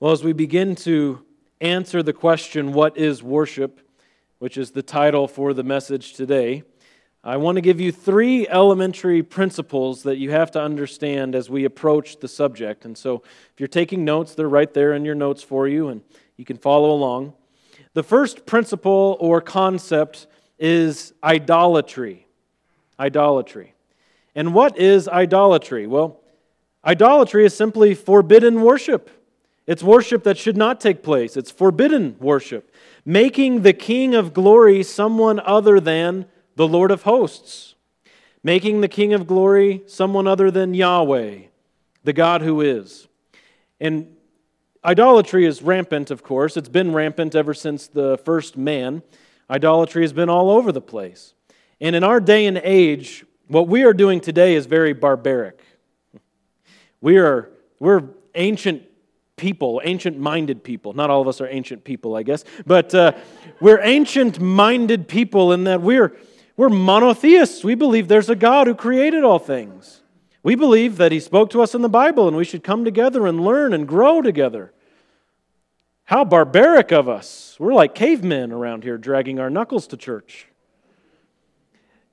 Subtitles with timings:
[0.00, 1.24] Well, as we begin to
[1.60, 3.80] answer the question, What is worship?
[4.40, 6.64] which is the title for the message today,
[7.22, 11.64] I want to give you three elementary principles that you have to understand as we
[11.64, 12.84] approach the subject.
[12.84, 13.22] And so,
[13.54, 16.02] if you're taking notes, they're right there in your notes for you, and
[16.36, 17.32] you can follow along.
[17.94, 20.26] The first principle or concept
[20.58, 22.26] is idolatry.
[23.00, 23.74] Idolatry.
[24.34, 25.86] And what is idolatry?
[25.86, 26.20] Well,
[26.84, 29.08] idolatry is simply forbidden worship.
[29.66, 31.36] It's worship that should not take place.
[31.36, 32.74] It's forbidden worship,
[33.04, 37.74] making the King of glory someone other than the Lord of hosts,
[38.42, 41.38] making the King of glory someone other than Yahweh,
[42.04, 43.08] the God who is.
[43.80, 44.14] And
[44.84, 46.56] idolatry is rampant, of course.
[46.56, 49.02] It's been rampant ever since the first man.
[49.48, 51.34] Idolatry has been all over the place.
[51.80, 55.60] And in our day and age, what we are doing today is very barbaric.
[57.00, 58.82] We are we're ancient
[59.36, 60.92] people, ancient minded people.
[60.92, 63.12] Not all of us are ancient people, I guess, but uh,
[63.60, 66.16] we're ancient minded people in that we're,
[66.56, 67.64] we're monotheists.
[67.64, 70.02] We believe there's a God who created all things.
[70.42, 73.26] We believe that He spoke to us in the Bible and we should come together
[73.26, 74.72] and learn and grow together.
[76.04, 77.56] How barbaric of us.
[77.58, 80.48] We're like cavemen around here dragging our knuckles to church.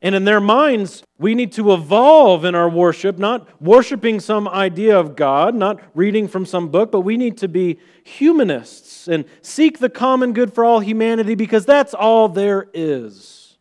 [0.01, 4.99] And in their minds, we need to evolve in our worship, not worshiping some idea
[4.99, 9.77] of God, not reading from some book, but we need to be humanists and seek
[9.77, 13.57] the common good for all humanity because that's all there is.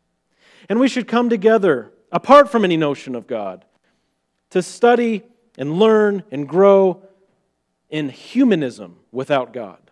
[0.70, 3.66] And we should come together, apart from any notion of God,
[4.50, 5.22] to study
[5.58, 7.02] and learn and grow
[7.90, 9.90] in humanism without God.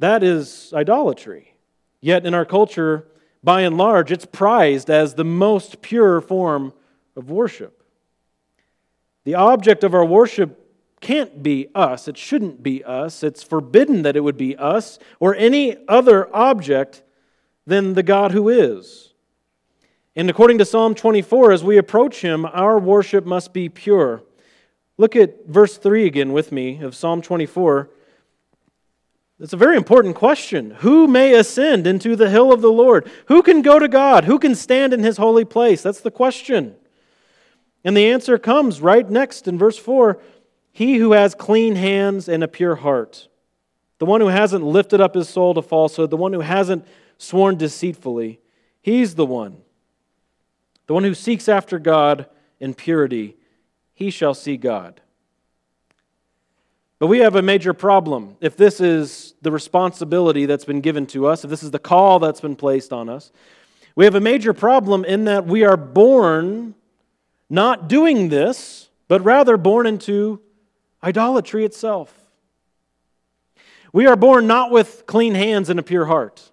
[0.00, 1.54] That is idolatry.
[2.02, 3.06] Yet in our culture,
[3.46, 6.72] by and large, it's prized as the most pure form
[7.14, 7.80] of worship.
[9.22, 10.68] The object of our worship
[11.00, 12.08] can't be us.
[12.08, 13.22] It shouldn't be us.
[13.22, 17.04] It's forbidden that it would be us or any other object
[17.68, 19.14] than the God who is.
[20.16, 24.24] And according to Psalm 24, as we approach Him, our worship must be pure.
[24.98, 27.90] Look at verse 3 again with me of Psalm 24.
[29.38, 30.70] It's a very important question.
[30.78, 33.10] Who may ascend into the hill of the Lord?
[33.26, 34.24] Who can go to God?
[34.24, 35.82] Who can stand in his holy place?
[35.82, 36.74] That's the question.
[37.84, 40.18] And the answer comes right next in verse 4
[40.72, 43.28] He who has clean hands and a pure heart,
[43.98, 46.86] the one who hasn't lifted up his soul to falsehood, the one who hasn't
[47.18, 48.40] sworn deceitfully,
[48.80, 49.58] he's the one.
[50.86, 52.26] The one who seeks after God
[52.60, 53.36] in purity,
[53.92, 55.00] he shall see God.
[56.98, 58.36] But we have a major problem.
[58.40, 62.18] If this is the responsibility that's been given to us, if this is the call
[62.18, 63.32] that's been placed on us,
[63.94, 66.74] we have a major problem in that we are born
[67.50, 70.40] not doing this, but rather born into
[71.02, 72.14] idolatry itself.
[73.92, 76.50] We are born not with clean hands and a pure heart.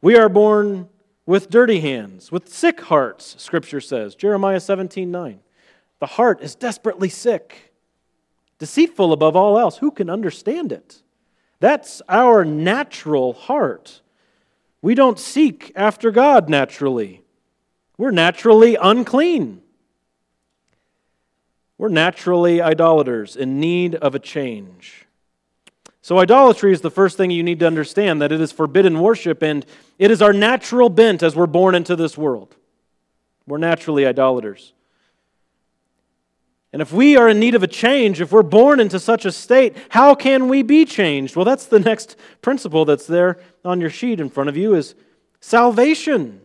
[0.00, 0.88] We are born
[1.26, 4.14] with dirty hands, with sick hearts, Scripture says.
[4.14, 5.40] Jeremiah 17 9.
[6.00, 7.73] The heart is desperately sick
[8.58, 9.78] deceitful above all else.
[9.78, 11.02] Who can understand it?
[11.60, 14.02] That's our natural heart.
[14.82, 17.22] We don't seek after God naturally.
[17.96, 19.62] We're naturally unclean.
[21.78, 25.06] We're naturally idolaters in need of a change.
[26.02, 29.42] So, idolatry is the first thing you need to understand that it is forbidden worship
[29.42, 29.64] and
[29.98, 32.54] it is our natural bent as we're born into this world.
[33.46, 34.73] We're naturally idolaters.
[36.74, 39.30] And if we are in need of a change, if we're born into such a
[39.30, 41.36] state, how can we be changed?
[41.36, 44.96] Well, that's the next principle that's there on your sheet in front of you is
[45.38, 46.40] salvation.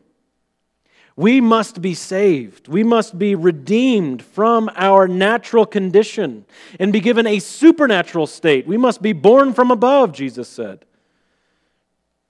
[1.15, 2.67] We must be saved.
[2.67, 6.45] We must be redeemed from our natural condition
[6.79, 8.67] and be given a supernatural state.
[8.67, 10.85] We must be born from above, Jesus said.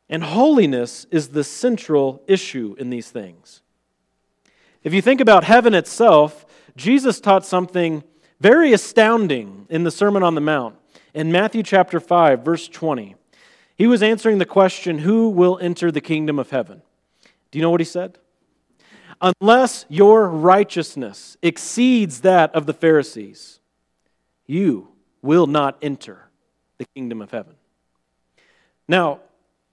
[0.07, 3.61] And holiness is the central issue in these things.
[4.85, 6.45] If you think about heaven itself,
[6.79, 8.03] Jesus taught something
[8.39, 10.77] very astounding in the Sermon on the Mount.
[11.13, 13.15] In Matthew chapter 5, verse 20,
[13.75, 16.81] he was answering the question, Who will enter the kingdom of heaven?
[17.51, 18.17] Do you know what he said?
[19.21, 23.59] Unless your righteousness exceeds that of the Pharisees,
[24.47, 24.87] you
[25.21, 26.29] will not enter
[26.77, 27.55] the kingdom of heaven.
[28.87, 29.19] Now,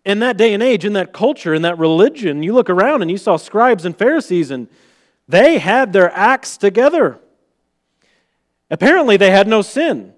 [0.04, 3.10] in that day and age, in that culture, in that religion, you look around and
[3.12, 4.66] you saw scribes and Pharisees and
[5.28, 7.19] they had their acts together.
[8.70, 10.12] Apparently, they had no sin.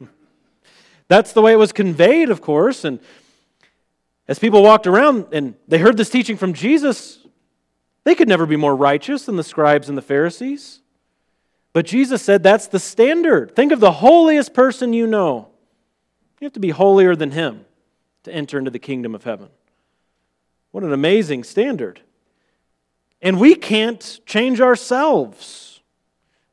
[1.08, 2.84] That's the way it was conveyed, of course.
[2.84, 3.00] And
[4.28, 7.18] as people walked around and they heard this teaching from Jesus,
[8.04, 10.80] they could never be more righteous than the scribes and the Pharisees.
[11.72, 13.54] But Jesus said that's the standard.
[13.56, 15.48] Think of the holiest person you know.
[16.40, 17.64] You have to be holier than him
[18.24, 19.48] to enter into the kingdom of heaven.
[20.70, 22.00] What an amazing standard.
[23.22, 25.80] And we can't change ourselves.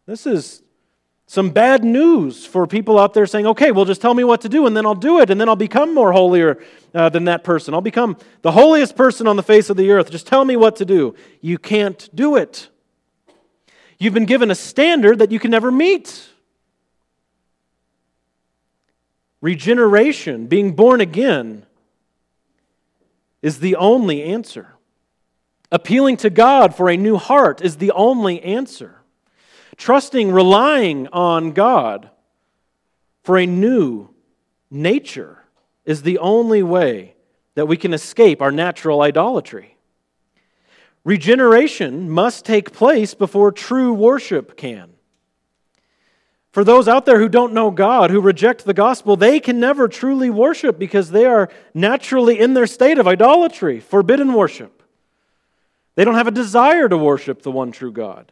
[0.05, 0.61] This is
[1.25, 4.49] some bad news for people out there saying, okay, well, just tell me what to
[4.49, 6.59] do, and then I'll do it, and then I'll become more holier
[6.93, 7.73] uh, than that person.
[7.73, 10.09] I'll become the holiest person on the face of the earth.
[10.09, 11.15] Just tell me what to do.
[11.41, 12.69] You can't do it.
[13.99, 16.29] You've been given a standard that you can never meet.
[19.41, 21.65] Regeneration, being born again,
[23.41, 24.75] is the only answer.
[25.71, 28.95] Appealing to God for a new heart is the only answer
[29.77, 32.09] trusting, relying on God
[33.23, 34.09] for a new
[34.69, 35.45] nature
[35.85, 37.15] is the only way
[37.55, 39.77] that we can escape our natural idolatry.
[41.03, 44.91] Regeneration must take place before true worship can.
[46.51, 49.87] For those out there who don't know God, who reject the gospel, they can never
[49.87, 54.78] truly worship because they are naturally in their state of idolatry, forbidden worship.
[55.99, 58.31] They don't have a desire to worship the one true God.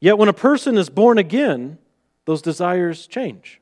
[0.00, 1.78] Yet when a person is born again,
[2.24, 3.60] those desires change.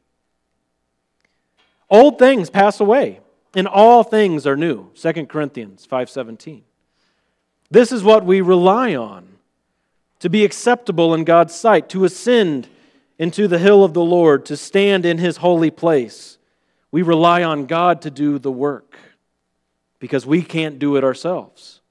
[1.91, 3.21] Old things pass away,
[3.55, 4.89] and all things are new.
[4.95, 6.63] 2 Corinthians 5:17.
[7.71, 9.29] This is what we rely on
[10.21, 12.67] to be acceptable in God's sight, to ascend
[13.19, 16.39] into the hill of the Lord, to stand in his holy place.
[16.91, 18.97] We rely on God to do the work
[19.99, 21.83] because we can't do it ourselves.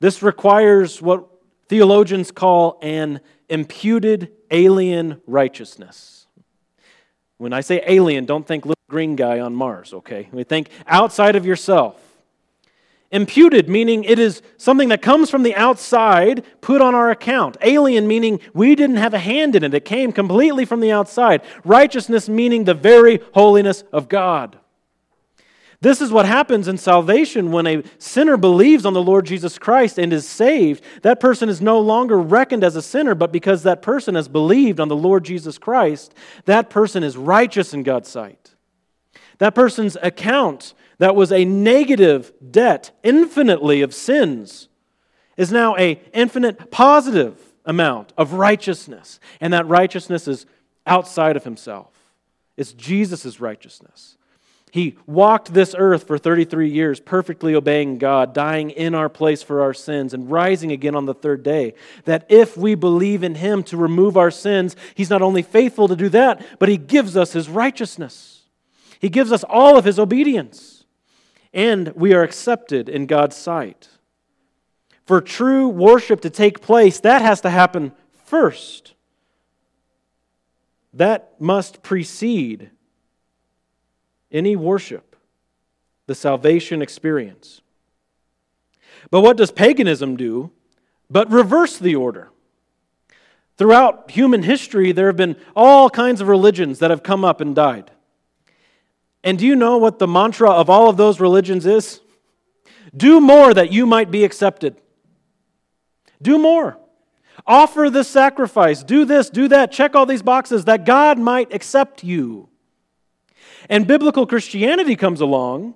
[0.00, 1.28] This requires what
[1.68, 6.26] theologians call an imputed alien righteousness.
[7.38, 10.28] When I say alien, don't think little green guy on Mars, okay?
[10.32, 12.02] We think outside of yourself.
[13.10, 17.56] Imputed, meaning it is something that comes from the outside, put on our account.
[17.62, 21.42] Alien, meaning we didn't have a hand in it, it came completely from the outside.
[21.64, 24.58] Righteousness, meaning the very holiness of God.
[25.80, 29.96] This is what happens in salvation when a sinner believes on the Lord Jesus Christ
[29.96, 30.82] and is saved.
[31.02, 34.80] That person is no longer reckoned as a sinner, but because that person has believed
[34.80, 36.14] on the Lord Jesus Christ,
[36.46, 38.56] that person is righteous in God's sight.
[39.38, 44.68] That person's account that was a negative debt infinitely of sins
[45.36, 50.44] is now a infinite positive amount of righteousness and that righteousness is
[50.86, 51.92] outside of himself
[52.56, 54.17] it's jesus' righteousness
[54.70, 59.62] he walked this earth for 33 years, perfectly obeying God, dying in our place for
[59.62, 61.74] our sins, and rising again on the third day.
[62.04, 65.96] That if we believe in Him to remove our sins, He's not only faithful to
[65.96, 68.42] do that, but He gives us His righteousness.
[69.00, 70.84] He gives us all of His obedience.
[71.54, 73.88] And we are accepted in God's sight.
[75.06, 77.92] For true worship to take place, that has to happen
[78.24, 78.94] first.
[80.92, 82.70] That must precede
[84.30, 85.16] any worship,
[86.06, 87.60] the salvation experience.
[89.10, 90.50] But what does paganism do
[91.10, 92.30] but reverse the order?
[93.56, 97.54] Throughout human history, there have been all kinds of religions that have come up and
[97.56, 97.90] died.
[99.24, 102.00] And do you know what the mantra of all of those religions is?
[102.96, 104.76] Do more that you might be accepted.
[106.22, 106.78] Do more.
[107.46, 108.82] Offer this sacrifice.
[108.82, 109.72] Do this, do that.
[109.72, 112.48] Check all these boxes that God might accept you.
[113.68, 115.74] And biblical Christianity comes along,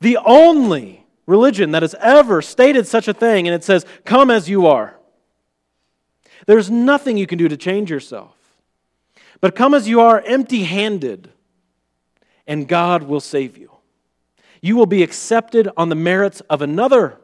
[0.00, 4.48] the only religion that has ever stated such a thing, and it says, Come as
[4.48, 4.96] you are.
[6.46, 8.34] There's nothing you can do to change yourself.
[9.40, 11.30] But come as you are, empty handed,
[12.46, 13.70] and God will save you.
[14.60, 17.18] You will be accepted on the merits of another.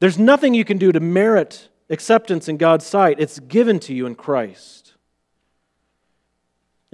[0.00, 4.06] There's nothing you can do to merit acceptance in God's sight, it's given to you
[4.06, 4.83] in Christ.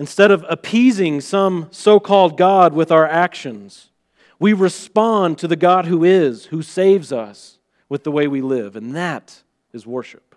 [0.00, 3.90] Instead of appeasing some so called God with our actions,
[4.38, 7.58] we respond to the God who is, who saves us
[7.90, 8.76] with the way we live.
[8.76, 9.42] And that
[9.74, 10.34] is worship.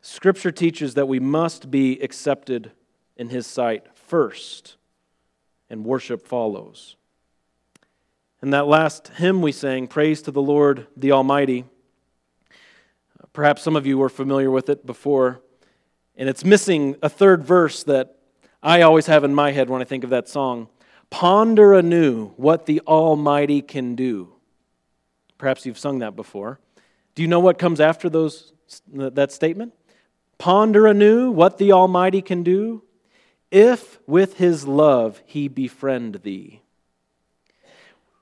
[0.00, 2.72] Scripture teaches that we must be accepted
[3.18, 4.76] in His sight first,
[5.68, 6.96] and worship follows.
[8.40, 11.66] And that last hymn we sang, Praise to the Lord the Almighty,
[13.34, 15.42] perhaps some of you were familiar with it before.
[16.16, 18.16] And it's missing a third verse that
[18.62, 20.68] I always have in my head when I think of that song.
[21.08, 24.32] Ponder anew what the Almighty can do.
[25.38, 26.60] Perhaps you've sung that before.
[27.14, 28.52] Do you know what comes after those,
[28.92, 29.74] that statement?
[30.38, 32.82] Ponder anew what the Almighty can do,
[33.50, 36.62] if with his love he befriend thee.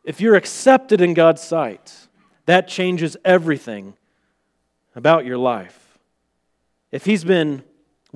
[0.04, 2.08] If you're accepted in God's sight,
[2.46, 3.94] that changes everything
[4.96, 5.98] about your life.
[6.90, 7.62] if He's been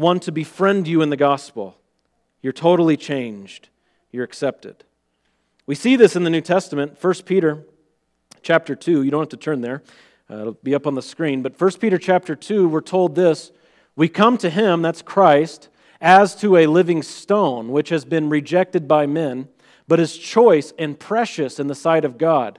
[0.02, 1.78] one to befriend you in the gospel,
[2.42, 3.70] you're totally changed.
[4.10, 4.84] You're accepted.
[5.64, 7.64] We see this in the New Testament, 1 Peter
[8.42, 9.02] chapter 2.
[9.02, 9.82] You don't have to turn there.
[10.30, 11.42] Uh, it'll be up on the screen.
[11.42, 13.52] But 1 Peter chapter 2, we're told this
[13.96, 15.68] We come to him, that's Christ,
[16.00, 19.48] as to a living stone, which has been rejected by men,
[19.88, 22.58] but is choice and precious in the sight of God.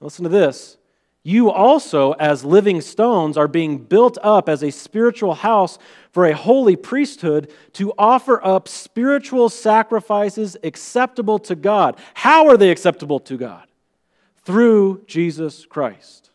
[0.00, 0.78] Listen to this.
[1.26, 5.78] You also, as living stones, are being built up as a spiritual house
[6.12, 11.98] for a holy priesthood to offer up spiritual sacrifices acceptable to God.
[12.12, 13.66] How are they acceptable to God?
[14.44, 16.28] Through Jesus Christ.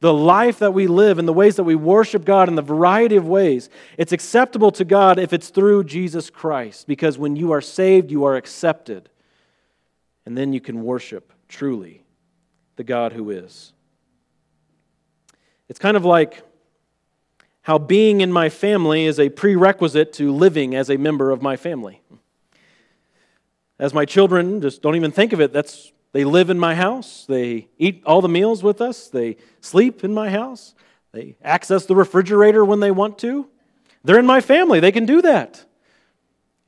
[0.00, 3.16] The life that we live and the ways that we worship God in the variety
[3.16, 6.86] of ways, it's acceptable to God if it's through Jesus Christ.
[6.86, 9.10] Because when you are saved, you are accepted.
[10.24, 12.04] And then you can worship truly
[12.76, 13.73] the God who is.
[15.68, 16.42] It's kind of like
[17.62, 21.56] how being in my family is a prerequisite to living as a member of my
[21.56, 22.02] family.
[23.78, 27.24] As my children just don't even think of it, that's they live in my house,
[27.26, 30.74] they eat all the meals with us, they sleep in my house,
[31.10, 33.48] they access the refrigerator when they want to.
[34.04, 35.64] They're in my family, they can do that.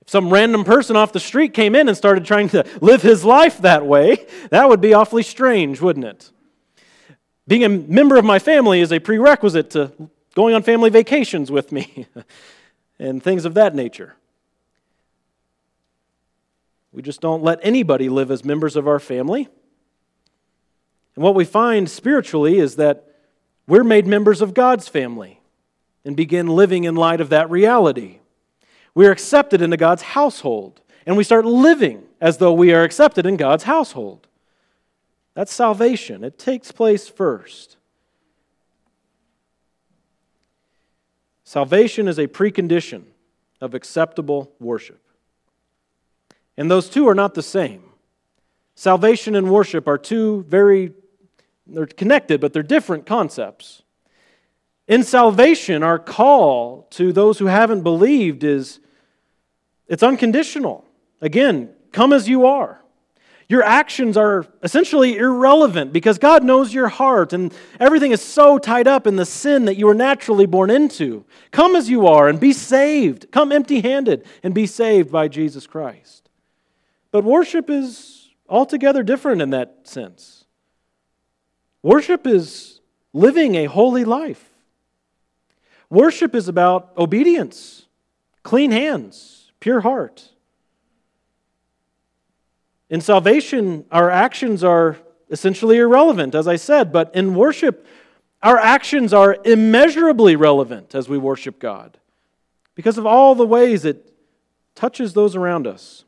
[0.00, 3.24] If some random person off the street came in and started trying to live his
[3.24, 6.32] life that way, that would be awfully strange, wouldn't it?
[7.48, 9.92] Being a member of my family is a prerequisite to
[10.34, 12.06] going on family vacations with me
[12.98, 14.16] and things of that nature.
[16.92, 19.48] We just don't let anybody live as members of our family.
[21.14, 23.04] And what we find spiritually is that
[23.66, 25.40] we're made members of God's family
[26.04, 28.20] and begin living in light of that reality.
[28.94, 33.26] We are accepted into God's household, and we start living as though we are accepted
[33.26, 34.26] in God's household.
[35.36, 36.24] That's salvation.
[36.24, 37.76] It takes place first.
[41.44, 43.02] Salvation is a precondition
[43.60, 45.02] of acceptable worship.
[46.56, 47.82] And those two are not the same.
[48.76, 50.94] Salvation and worship are two very,
[51.66, 53.82] they're connected, but they're different concepts.
[54.88, 58.80] In salvation, our call to those who haven't believed is
[59.86, 60.86] it's unconditional.
[61.20, 62.80] Again, come as you are.
[63.48, 68.88] Your actions are essentially irrelevant because God knows your heart and everything is so tied
[68.88, 71.24] up in the sin that you were naturally born into.
[71.52, 73.30] Come as you are and be saved.
[73.30, 76.28] Come empty handed and be saved by Jesus Christ.
[77.12, 80.44] But worship is altogether different in that sense.
[81.82, 82.80] Worship is
[83.12, 84.50] living a holy life,
[85.88, 87.86] worship is about obedience,
[88.42, 90.32] clean hands, pure heart.
[92.88, 94.96] In salvation, our actions are
[95.30, 97.86] essentially irrelevant, as I said, but in worship,
[98.42, 101.98] our actions are immeasurably relevant as we worship God
[102.74, 104.12] because of all the ways it
[104.74, 106.04] touches those around us.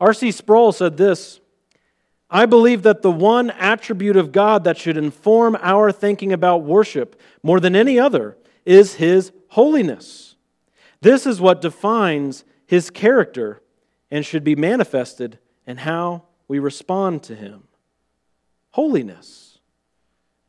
[0.00, 0.30] R.C.
[0.30, 1.40] Sproul said this
[2.30, 7.20] I believe that the one attribute of God that should inform our thinking about worship
[7.42, 10.36] more than any other is His holiness.
[11.00, 13.62] This is what defines His character
[14.10, 17.64] and should be manifested in how we respond to Him.
[18.70, 19.58] Holiness.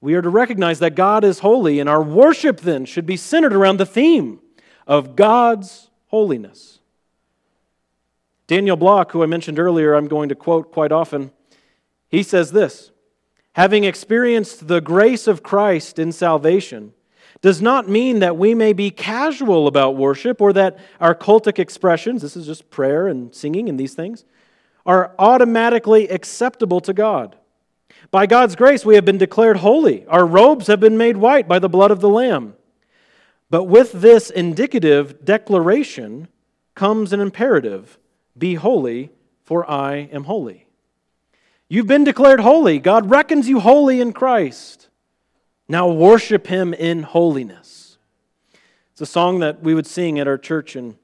[0.01, 3.53] We are to recognize that God is holy, and our worship then should be centered
[3.53, 4.39] around the theme
[4.87, 6.79] of God's holiness.
[8.47, 11.31] Daniel Block, who I mentioned earlier, I'm going to quote quite often,
[12.07, 12.91] he says this
[13.53, 16.93] Having experienced the grace of Christ in salvation,
[17.41, 22.22] does not mean that we may be casual about worship or that our cultic expressions,
[22.22, 24.25] this is just prayer and singing and these things,
[24.86, 27.38] are automatically acceptable to God.
[28.12, 30.05] By God's grace, we have been declared holy.
[30.08, 32.55] Our robes have been made white by the blood of the Lamb.
[33.50, 36.27] But with this indicative declaration
[36.75, 37.98] comes an imperative
[38.38, 39.12] Be holy,
[39.43, 40.65] for I am holy.
[41.67, 42.79] You've been declared holy.
[42.79, 44.88] God reckons you holy in Christ.
[45.71, 47.99] Now worship him in holiness.
[48.91, 50.97] It's a song that we would sing at our church in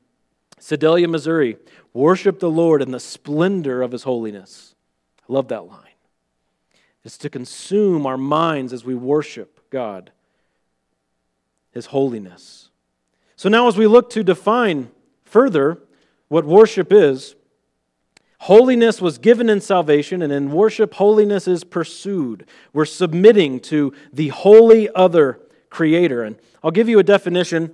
[0.60, 1.58] Sedalia, Missouri.
[1.94, 4.74] Worship the Lord in the splendor of his holiness.
[5.30, 5.82] I love that line.
[7.04, 10.12] It's to consume our minds as we worship God,
[11.72, 12.70] his holiness.
[13.36, 14.90] So now, as we look to define
[15.24, 15.78] further
[16.28, 17.36] what worship is,
[18.46, 22.46] Holiness was given in salvation, and in worship, holiness is pursued.
[22.74, 25.40] We're submitting to the holy other
[25.72, 26.22] creator.
[26.22, 27.74] And I'll give you a definition.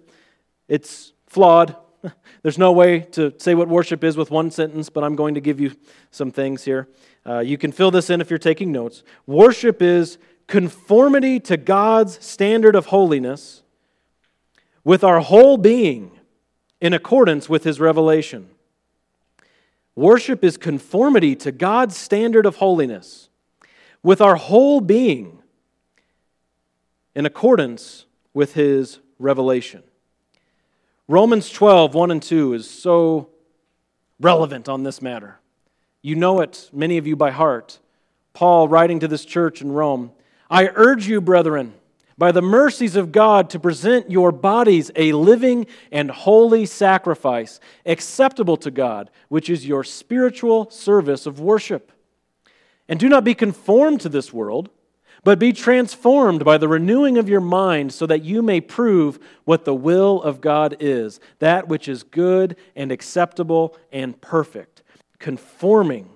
[0.70, 1.75] It's flawed.
[2.42, 5.42] There's no way to say what worship is with one sentence, but I'm going to
[5.42, 5.75] give you
[6.10, 6.88] some things here.
[7.25, 9.04] Uh, you can fill this in if you're taking notes.
[9.28, 13.62] Worship is conformity to God's standard of holiness
[14.86, 16.12] with our whole being
[16.80, 18.48] in accordance with his revelation.
[19.95, 23.29] Worship is conformity to God's standard of holiness
[24.03, 25.39] with our whole being
[27.13, 29.83] in accordance with his revelation.
[31.07, 33.29] Romans 12, 1 and 2 is so
[34.19, 35.39] relevant on this matter.
[36.01, 37.79] You know it, many of you by heart.
[38.33, 40.12] Paul writing to this church in Rome
[40.50, 41.74] I urge you, brethren,
[42.22, 48.58] by the mercies of God, to present your bodies a living and holy sacrifice, acceptable
[48.58, 51.92] to God, which is your spiritual service of worship.
[52.88, 54.70] And do not be conformed to this world,
[55.24, 59.66] but be transformed by the renewing of your mind, so that you may prove what
[59.66, 64.84] the will of God is, that which is good and acceptable and perfect,
[65.18, 66.08] conforming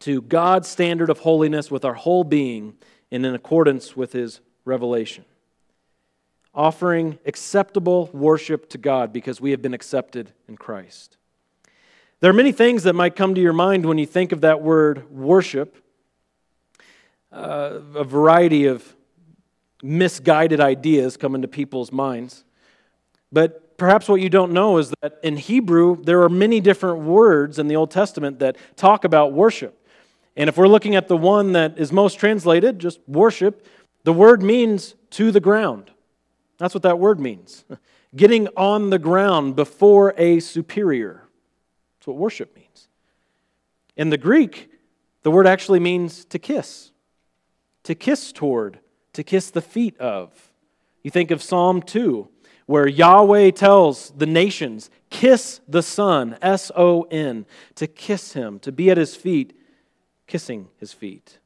[0.00, 2.74] to God's standard of holiness with our whole being
[3.12, 5.24] and in accordance with his revelation.
[6.54, 11.16] Offering acceptable worship to God because we have been accepted in Christ.
[12.20, 14.62] There are many things that might come to your mind when you think of that
[14.62, 15.76] word worship.
[17.32, 18.94] Uh, a variety of
[19.82, 22.44] misguided ideas come into people's minds.
[23.30, 27.58] But perhaps what you don't know is that in Hebrew, there are many different words
[27.58, 29.78] in the Old Testament that talk about worship.
[30.36, 33.66] And if we're looking at the one that is most translated, just worship,
[34.04, 35.90] the word means to the ground.
[36.58, 37.64] That's what that word means.
[38.16, 41.24] Getting on the ground before a superior.
[41.98, 42.88] That's what worship means.
[43.96, 44.70] In the Greek,
[45.22, 46.92] the word actually means to kiss,
[47.84, 48.78] to kiss toward,
[49.14, 50.52] to kiss the feet of.
[51.02, 52.28] You think of Psalm 2,
[52.66, 57.46] where Yahweh tells the nations, kiss the Son, S O N,
[57.76, 59.58] to kiss him, to be at his feet,
[60.26, 61.38] kissing his feet.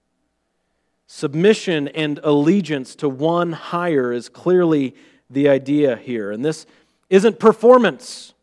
[1.11, 4.95] Submission and allegiance to one higher is clearly
[5.31, 6.31] the idea here.
[6.31, 6.67] And this
[7.09, 8.35] isn't performance.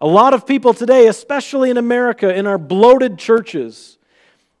[0.00, 3.98] A lot of people today, especially in America, in our bloated churches,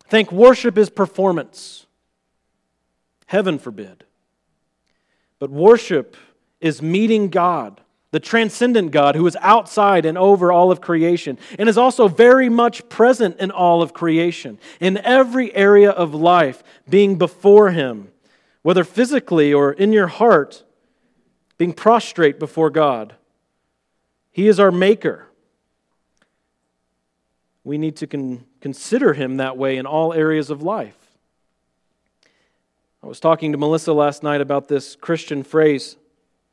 [0.08, 1.86] think worship is performance.
[3.26, 4.04] Heaven forbid.
[5.38, 6.18] But worship
[6.60, 11.68] is meeting God the transcendent God who is outside and over all of creation and
[11.68, 17.16] is also very much present in all of creation, in every area of life, being
[17.16, 18.08] before Him,
[18.62, 20.64] whether physically or in your heart,
[21.56, 23.14] being prostrate before God.
[24.32, 25.26] He is our Maker.
[27.62, 30.96] We need to con- consider Him that way in all areas of life.
[33.02, 35.96] I was talking to Melissa last night about this Christian phrase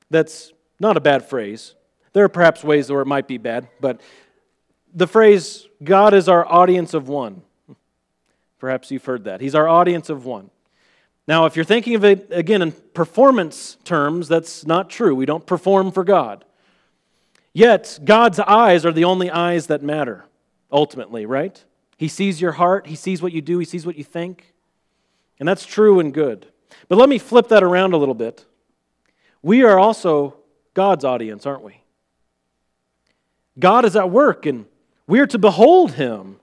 [0.10, 1.76] that's not a bad phrase.
[2.14, 4.02] There are perhaps ways where it might be bad, but
[4.94, 7.42] the phrase, God is our audience of one.
[8.60, 9.42] Perhaps you've heard that.
[9.42, 10.50] He's our audience of one.
[11.28, 15.14] Now, if you're thinking of it again in performance terms, that's not true.
[15.14, 16.46] We don't perform for God.
[17.54, 20.26] Yet, God's eyes are the only eyes that matter,
[20.72, 21.64] ultimately, right?
[21.98, 24.54] He sees your heart, He sees what you do, He sees what you think.
[25.40, 26.48] And that's true and good.
[26.88, 28.46] But let me flip that around a little bit.
[29.42, 30.38] We are also
[30.78, 31.82] God's audience, aren't we?
[33.58, 34.68] God is at work and
[35.08, 36.40] we are to behold him.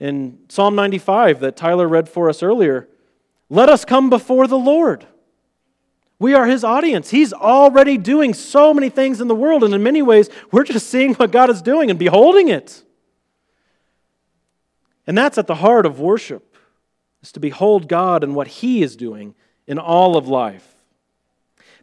[0.00, 2.88] In Psalm 95 that Tyler read for us earlier,
[3.48, 5.06] let us come before the Lord.
[6.18, 7.10] We are his audience.
[7.10, 10.88] He's already doing so many things in the world, and in many ways, we're just
[10.88, 12.82] seeing what God is doing and beholding it.
[15.06, 16.56] And that's at the heart of worship,
[17.22, 19.36] is to behold God and what he is doing
[19.68, 20.73] in all of life.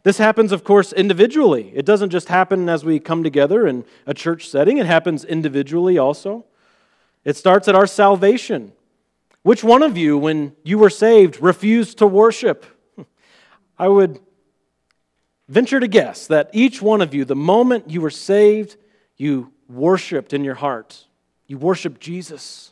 [0.04, 1.72] This happens, of course, individually.
[1.74, 5.98] It doesn't just happen as we come together in a church setting, it happens individually
[5.98, 6.44] also.
[7.24, 8.72] It starts at our salvation.
[9.42, 12.64] Which one of you, when you were saved, refused to worship?
[13.78, 14.20] I would
[15.48, 18.76] venture to guess that each one of you, the moment you were saved,
[19.16, 21.06] you worshiped in your heart.
[21.46, 22.71] You worshiped Jesus.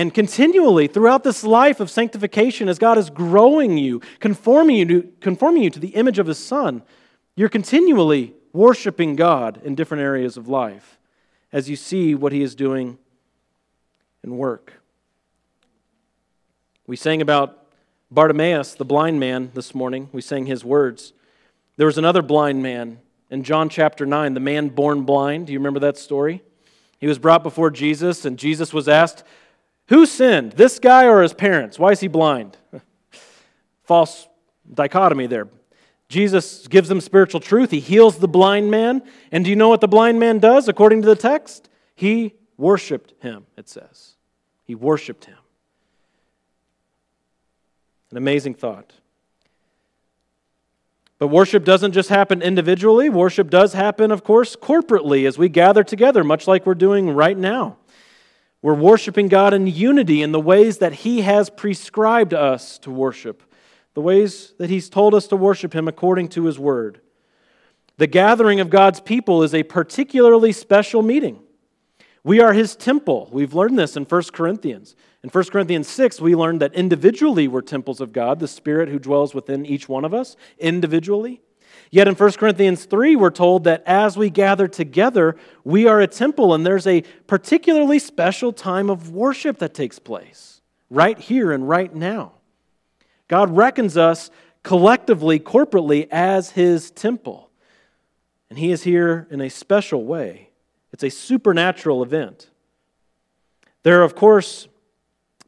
[0.00, 5.02] And continually throughout this life of sanctification, as God is growing you, conforming you to,
[5.20, 6.82] conforming you to the image of His Son,
[7.36, 10.98] you're continually worshiping God in different areas of life
[11.52, 12.96] as you see what He is doing
[14.24, 14.72] in work.
[16.86, 17.66] We sang about
[18.10, 20.08] Bartimaeus, the blind man, this morning.
[20.12, 21.12] We sang his words.
[21.76, 25.48] There was another blind man in John chapter 9, the man born blind.
[25.48, 26.42] Do you remember that story?
[26.98, 29.24] He was brought before Jesus, and Jesus was asked,
[29.90, 31.78] who sinned, this guy or his parents?
[31.78, 32.56] Why is he blind?
[33.82, 34.28] False
[34.72, 35.48] dichotomy there.
[36.08, 37.72] Jesus gives them spiritual truth.
[37.72, 39.02] He heals the blind man.
[39.32, 41.68] And do you know what the blind man does according to the text?
[41.96, 44.14] He worshiped him, it says.
[44.64, 45.38] He worshiped him.
[48.12, 48.92] An amazing thought.
[51.18, 55.82] But worship doesn't just happen individually, worship does happen, of course, corporately as we gather
[55.82, 57.76] together, much like we're doing right now.
[58.62, 63.42] We're worshiping God in unity in the ways that He has prescribed us to worship,
[63.94, 67.00] the ways that He's told us to worship Him according to His Word.
[67.96, 71.40] The gathering of God's people is a particularly special meeting.
[72.22, 73.30] We are His temple.
[73.32, 74.94] We've learned this in 1 Corinthians.
[75.22, 78.98] In 1 Corinthians 6, we learned that individually we're temples of God, the Spirit who
[78.98, 81.40] dwells within each one of us, individually.
[81.92, 86.06] Yet in 1 Corinthians 3, we're told that as we gather together, we are a
[86.06, 91.68] temple, and there's a particularly special time of worship that takes place right here and
[91.68, 92.32] right now.
[93.26, 94.30] God reckons us
[94.62, 97.50] collectively, corporately, as His temple.
[98.48, 100.50] And He is here in a special way.
[100.92, 102.50] It's a supernatural event.
[103.82, 104.68] There are, of course,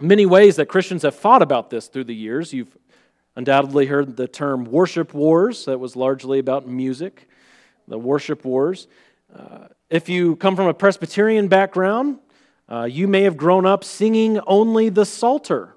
[0.01, 2.53] many ways that Christians have thought about this through the years.
[2.53, 2.77] You've
[3.37, 7.29] undoubtedly heard the term worship wars, that was largely about music,
[7.89, 8.89] the worship wars.
[9.35, 12.19] Uh, if you come from a Presbyterian background,
[12.69, 15.75] uh, you may have grown up singing only the Psalter.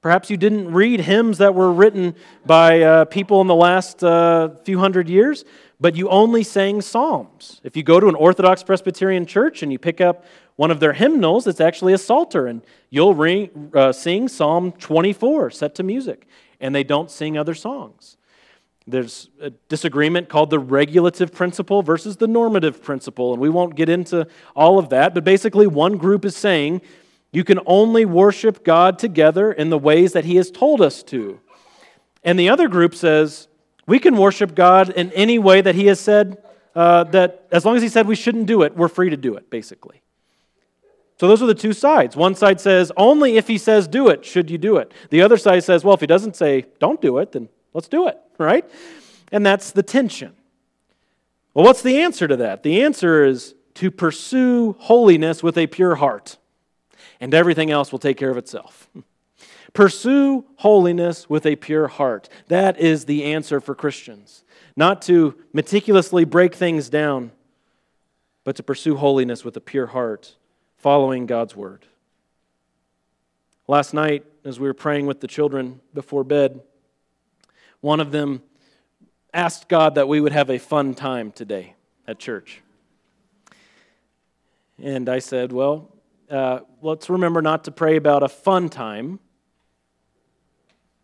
[0.00, 2.14] Perhaps you didn't read hymns that were written
[2.46, 5.44] by uh, people in the last uh, few hundred years,
[5.78, 7.60] but you only sang psalms.
[7.64, 10.24] If you go to an Orthodox Presbyterian church and you pick up
[10.56, 13.14] one of their hymnals, it's actually a psalter, and you'll
[13.74, 16.26] uh, sing Psalm 24 set to music,
[16.60, 18.16] and they don't sing other songs.
[18.86, 23.88] There's a disagreement called the regulative principle versus the normative principle, and we won't get
[23.88, 26.80] into all of that, but basically, one group is saying
[27.32, 31.40] you can only worship God together in the ways that He has told us to.
[32.24, 33.48] And the other group says
[33.86, 36.42] we can worship God in any way that He has said
[36.74, 39.36] uh, that, as long as He said we shouldn't do it, we're free to do
[39.36, 40.02] it, basically.
[41.20, 42.16] So those are the two sides.
[42.16, 44.90] One side says, only if he says do it should you do it.
[45.10, 48.08] The other side says, well, if he doesn't say don't do it, then let's do
[48.08, 48.64] it, right?
[49.30, 50.32] And that's the tension.
[51.52, 52.62] Well, what's the answer to that?
[52.62, 56.38] The answer is to pursue holiness with a pure heart,
[57.20, 58.88] and everything else will take care of itself.
[59.74, 62.30] Pursue holiness with a pure heart.
[62.48, 64.42] That is the answer for Christians.
[64.74, 67.32] Not to meticulously break things down,
[68.42, 70.36] but to pursue holiness with a pure heart
[70.80, 71.84] following God's word.
[73.68, 76.60] Last night, as we were praying with the children before bed,
[77.82, 78.42] one of them
[79.32, 81.74] asked God that we would have a fun time today
[82.08, 82.62] at church.
[84.82, 85.90] And I said, Well,
[86.30, 89.20] uh, let's remember not to pray about a fun time.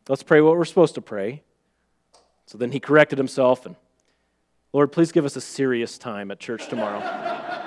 [0.09, 1.43] Let's pray what we're supposed to pray.
[2.47, 3.77] So then he corrected himself and,
[4.73, 7.63] Lord, please give us a serious time at church tomorrow.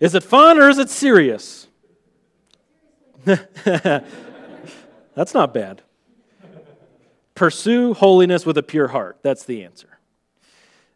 [0.00, 1.68] Is it fun or is it serious?
[3.24, 4.04] That's
[5.32, 5.82] not bad.
[7.34, 9.18] Pursue holiness with a pure heart.
[9.22, 9.98] That's the answer.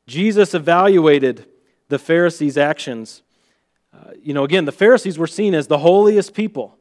[0.06, 1.46] Jesus evaluated
[1.88, 3.22] the Pharisees' actions.
[3.92, 6.76] Uh, you know, again, the Pharisees were seen as the holiest people.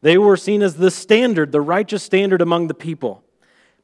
[0.00, 3.24] They were seen as the standard, the righteous standard among the people.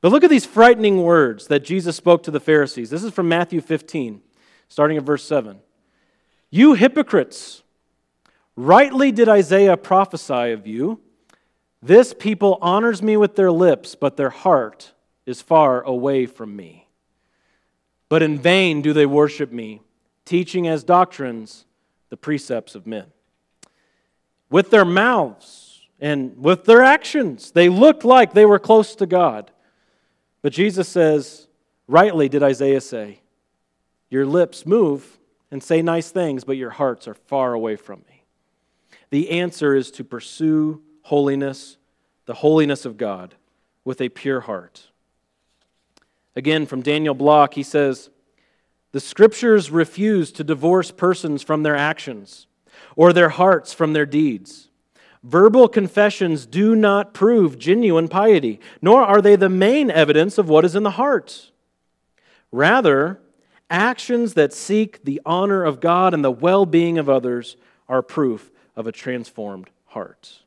[0.00, 2.90] But look at these frightening words that Jesus spoke to the Pharisees.
[2.90, 4.20] This is from Matthew 15,
[4.68, 5.58] starting at verse 7.
[6.54, 7.64] You hypocrites,
[8.54, 11.00] rightly did Isaiah prophesy of you.
[11.82, 14.92] This people honors me with their lips, but their heart
[15.26, 16.86] is far away from me.
[18.08, 19.80] But in vain do they worship me,
[20.24, 21.64] teaching as doctrines
[22.08, 23.06] the precepts of men.
[24.48, 29.50] With their mouths and with their actions, they looked like they were close to God.
[30.40, 31.48] But Jesus says,
[31.88, 33.22] rightly did Isaiah say,
[34.08, 35.18] Your lips move
[35.54, 38.24] and say nice things, but your hearts are far away from me.
[39.10, 41.76] The answer is to pursue holiness,
[42.26, 43.36] the holiness of God,
[43.84, 44.88] with a pure heart.
[46.34, 48.10] Again, from Daniel Block, he says,
[48.90, 52.48] The scriptures refuse to divorce persons from their actions
[52.96, 54.70] or their hearts from their deeds.
[55.22, 60.64] Verbal confessions do not prove genuine piety, nor are they the main evidence of what
[60.64, 61.52] is in the heart.
[62.50, 63.20] Rather,
[63.74, 67.56] Actions that seek the honor of God and the well being of others
[67.88, 70.42] are proof of a transformed heart.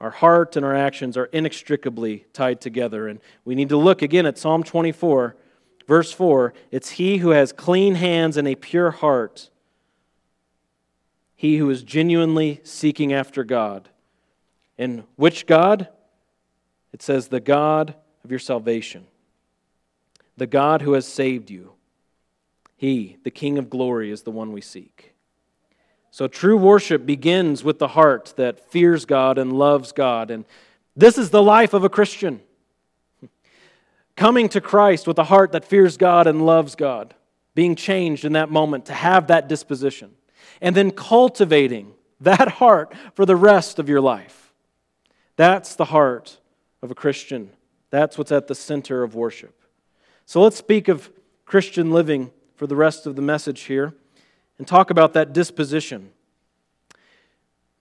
[0.00, 3.06] Our heart and our actions are inextricably tied together.
[3.06, 5.36] And we need to look again at Psalm 24,
[5.86, 6.52] verse 4.
[6.72, 9.50] It's he who has clean hands and a pure heart,
[11.36, 13.88] he who is genuinely seeking after God.
[14.76, 15.86] And which God?
[16.92, 19.06] It says, the God of your salvation,
[20.36, 21.74] the God who has saved you.
[22.82, 25.14] He, the King of glory, is the one we seek.
[26.10, 30.32] So true worship begins with the heart that fears God and loves God.
[30.32, 30.44] And
[30.96, 32.40] This is the life of a Christian.
[34.16, 37.14] Coming to Christ with a heart that fears God and loves God,
[37.54, 40.10] being changed in that moment to have that disposition,
[40.60, 44.52] and then cultivating that heart for the rest of your life.
[45.36, 46.40] That's the heart
[46.82, 47.50] of a Christian.
[47.90, 49.54] That's what's at the center of worship.
[50.26, 51.12] So let's speak of
[51.44, 53.92] Christian living for the rest of the message here
[54.56, 56.12] and talk about that disposition.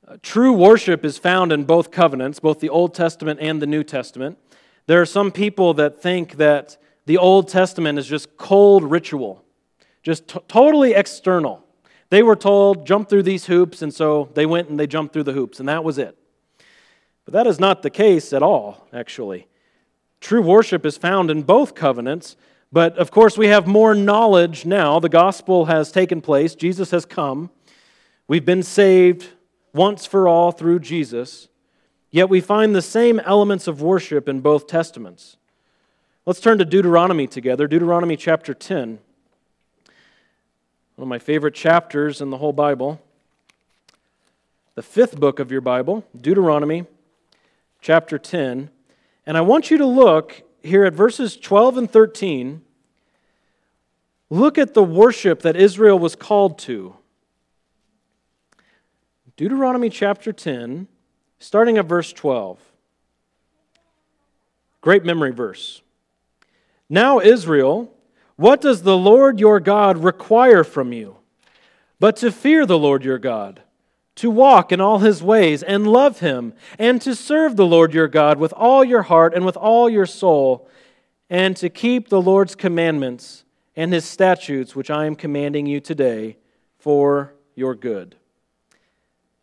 [0.07, 3.83] Uh, true worship is found in both covenants, both the Old Testament and the New
[3.83, 4.39] Testament.
[4.87, 9.45] There are some people that think that the Old Testament is just cold ritual,
[10.01, 11.63] just t- totally external.
[12.09, 15.25] They were told, jump through these hoops, and so they went and they jumped through
[15.25, 16.17] the hoops, and that was it.
[17.25, 19.45] But that is not the case at all, actually.
[20.21, 22.35] True worship is found in both covenants,
[22.71, 24.99] but of course, we have more knowledge now.
[24.99, 27.49] The gospel has taken place, Jesus has come.
[28.27, 29.29] We've been saved
[29.73, 31.49] once for all through Jesus.
[32.11, 35.37] Yet we find the same elements of worship in both testaments.
[36.25, 38.99] Let's turn to Deuteronomy together, Deuteronomy chapter 10.
[40.95, 43.01] One of my favorite chapters in the whole Bible.
[44.75, 46.85] The fifth book of your Bible, Deuteronomy
[47.81, 48.69] chapter 10.
[49.25, 52.61] And I want you to look here at verses 12 and 13.
[54.29, 56.95] Look at the worship that Israel was called to.
[59.37, 60.87] Deuteronomy chapter 10,
[61.39, 62.59] starting at verse 12.
[64.81, 65.81] Great memory verse.
[66.89, 67.91] Now, Israel,
[68.35, 71.17] what does the Lord your God require from you?
[71.99, 73.61] But to fear the Lord your God
[74.21, 78.07] to walk in all his ways and love him, and to serve the Lord your
[78.07, 80.69] God with all your heart and with all your soul,
[81.27, 86.37] and to keep the Lord's commandments and his statutes, which I am commanding you today
[86.77, 88.15] for your good.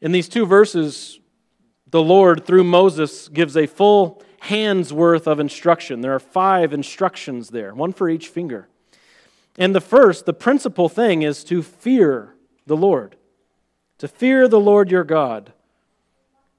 [0.01, 1.19] In these two verses,
[1.91, 6.03] the Lord, through Moses, gives a full hand's worth of instruction.
[6.03, 8.69] There are five instructions there, one for each finger.
[9.57, 13.17] And the first, the principal thing, is to fear the Lord.
[13.99, 15.53] To fear the Lord your God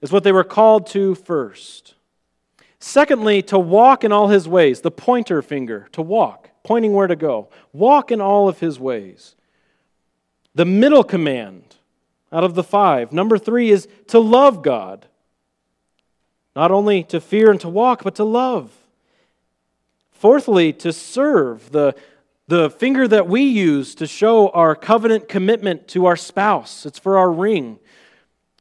[0.02, 1.96] is what they were called to first.
[2.80, 7.16] Secondly, to walk in all his ways, the pointer finger, to walk, pointing where to
[7.16, 7.50] go.
[7.74, 9.36] Walk in all of his ways.
[10.56, 11.76] The middle command
[12.32, 15.08] out of the five, number three, is to love God.
[16.56, 18.72] Not only to fear and to walk, but to love.
[20.12, 21.96] Fourthly, to serve, the,
[22.50, 27.16] the finger that we use to show our covenant commitment to our spouse, it's for
[27.16, 27.78] our ring.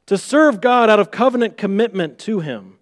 [0.05, 2.77] To serve God out of covenant commitment to Him.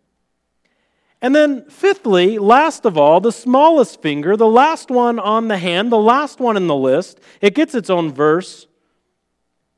[1.22, 5.94] And then, fifthly, last of all, the smallest finger, the last one on the hand,
[5.94, 8.68] the last one in the list, it gets its own verse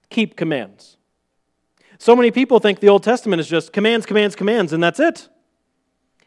[0.10, 0.98] keep commands.
[2.00, 5.30] So many people think the Old Testament is just commands, commands, commands, and that's it.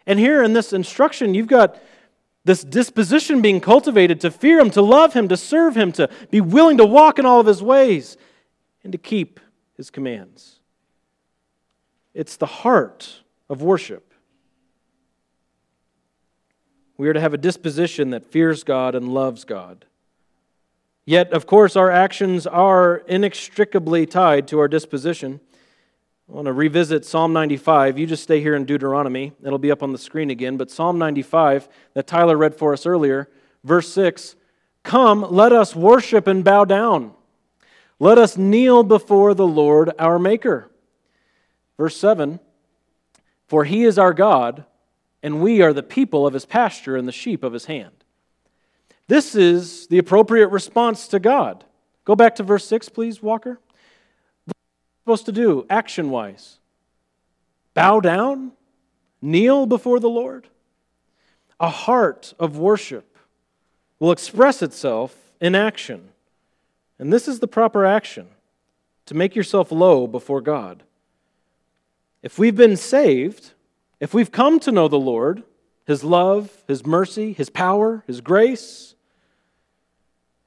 [0.06, 1.76] And here in this instruction, you've got
[2.44, 6.40] this disposition being cultivated to fear Him, to love Him, to serve Him, to be
[6.40, 8.16] willing to walk in all of His ways,
[8.82, 9.38] and to keep
[9.76, 10.58] His commands.
[12.14, 14.12] It's the heart of worship.
[16.96, 19.86] We are to have a disposition that fears God and loves God.
[21.04, 25.40] Yet, of course, our actions are inextricably tied to our disposition.
[26.32, 27.98] I want to revisit Psalm 95.
[27.98, 29.32] You just stay here in Deuteronomy.
[29.44, 30.56] It'll be up on the screen again.
[30.56, 33.28] But Psalm 95, that Tyler read for us earlier,
[33.64, 34.34] verse 6
[34.82, 37.12] Come, let us worship and bow down.
[37.98, 40.70] Let us kneel before the Lord our Maker.
[41.76, 42.40] Verse 7
[43.46, 44.64] For he is our God,
[45.22, 48.04] and we are the people of his pasture and the sheep of his hand.
[49.06, 51.66] This is the appropriate response to God.
[52.06, 53.60] Go back to verse 6, please, Walker
[55.02, 56.58] supposed to do action wise?
[57.74, 58.52] Bow down?
[59.20, 60.46] Kneel before the Lord?
[61.58, 63.16] A heart of worship
[63.98, 66.10] will express itself in action.
[67.00, 68.28] And this is the proper action
[69.06, 70.84] to make yourself low before God.
[72.22, 73.54] If we've been saved,
[73.98, 75.42] if we've come to know the Lord,
[75.84, 78.94] His love, His mercy, His power, His grace,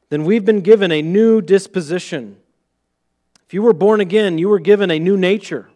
[0.08, 2.38] then we've been given a new disposition
[3.56, 5.70] you were born again, you were given a new nature,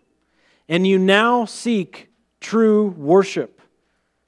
[0.68, 2.10] and you now seek
[2.42, 3.62] true worship.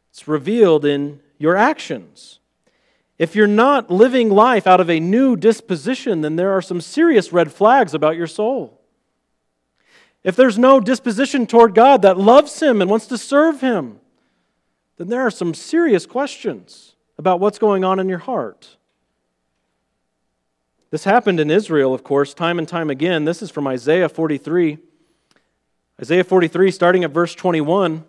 [0.10, 2.40] It's revealed in your actions.
[3.18, 7.34] If you're not living life out of a new disposition, then there are some serious
[7.34, 8.80] red flags about your soul.
[10.24, 14.00] If there's no disposition toward God that loves Him and wants to serve Him,
[14.96, 18.78] then there are some serious questions about what's going on in your heart.
[20.92, 23.24] This happened in Israel, of course, time and time again.
[23.24, 24.78] This is from Isaiah 43.
[26.02, 28.04] Isaiah 43, starting at verse 21.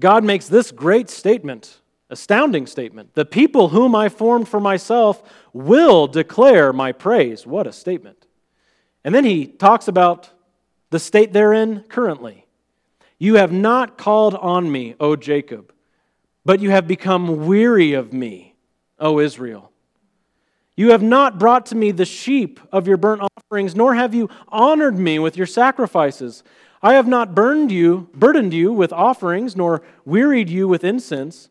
[0.00, 1.78] God makes this great statement,
[2.10, 3.14] astounding statement.
[3.14, 7.46] The people whom I formed for myself will declare my praise.
[7.46, 8.26] What a statement.
[9.04, 10.30] And then he talks about
[10.90, 12.46] the state they're in currently.
[13.16, 15.72] You have not called on me, O Jacob,
[16.44, 18.56] but you have become weary of me,
[18.98, 19.70] O Israel.
[20.76, 24.28] You have not brought to me the sheep of your burnt offerings, nor have you
[24.48, 26.42] honored me with your sacrifices.
[26.82, 31.48] I have not burned you, burdened you with offerings, nor wearied you with incense.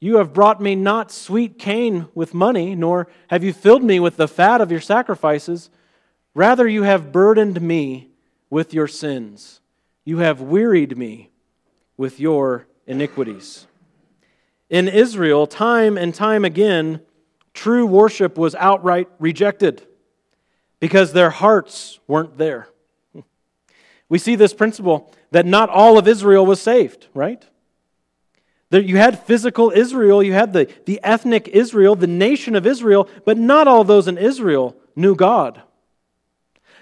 [0.00, 4.16] You have brought me not sweet cane with money, nor have you filled me with
[4.16, 5.70] the fat of your sacrifices.
[6.34, 8.10] Rather, you have burdened me
[8.50, 9.60] with your sins.
[10.04, 11.30] You have wearied me
[11.96, 13.66] with your iniquities.
[14.68, 17.00] In Israel, time and time again,
[17.54, 19.86] true worship was outright rejected
[20.80, 22.68] because their hearts weren't there.
[24.08, 27.42] We see this principle that not all of Israel was saved, right?
[28.70, 33.08] That you had physical Israel, you had the, the ethnic Israel, the nation of Israel,
[33.24, 35.62] but not all those in Israel knew God.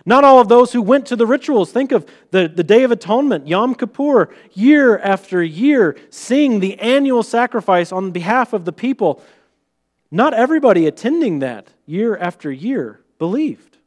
[0.05, 1.71] Not all of those who went to the rituals.
[1.71, 7.23] Think of the, the Day of Atonement, Yom Kippur, year after year, seeing the annual
[7.23, 9.23] sacrifice on behalf of the people.
[10.15, 13.79] Not everybody attending that year after year believed.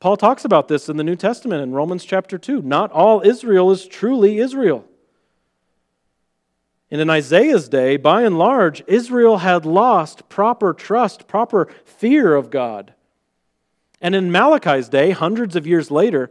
[0.00, 2.62] Paul talks about this in the New Testament in Romans chapter 2.
[2.62, 4.86] Not all Israel is truly Israel.
[6.90, 12.48] And in Isaiah's day, by and large, Israel had lost proper trust, proper fear of
[12.48, 12.94] God.
[14.00, 16.30] And in Malachi's day, hundreds of years later,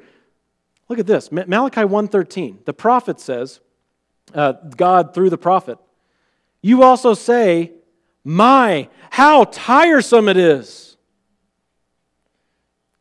[0.89, 1.31] look at this.
[1.31, 2.65] Malachi 1:13.
[2.65, 3.59] The prophet says,
[4.33, 5.77] uh, God through the prophet,
[6.61, 7.73] "You also say,
[8.23, 10.97] my, how tiresome it is."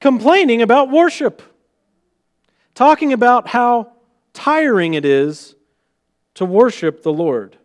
[0.00, 1.42] Complaining about worship.
[2.74, 3.92] Talking about how
[4.32, 5.54] tiring it is
[6.34, 7.58] to worship the Lord.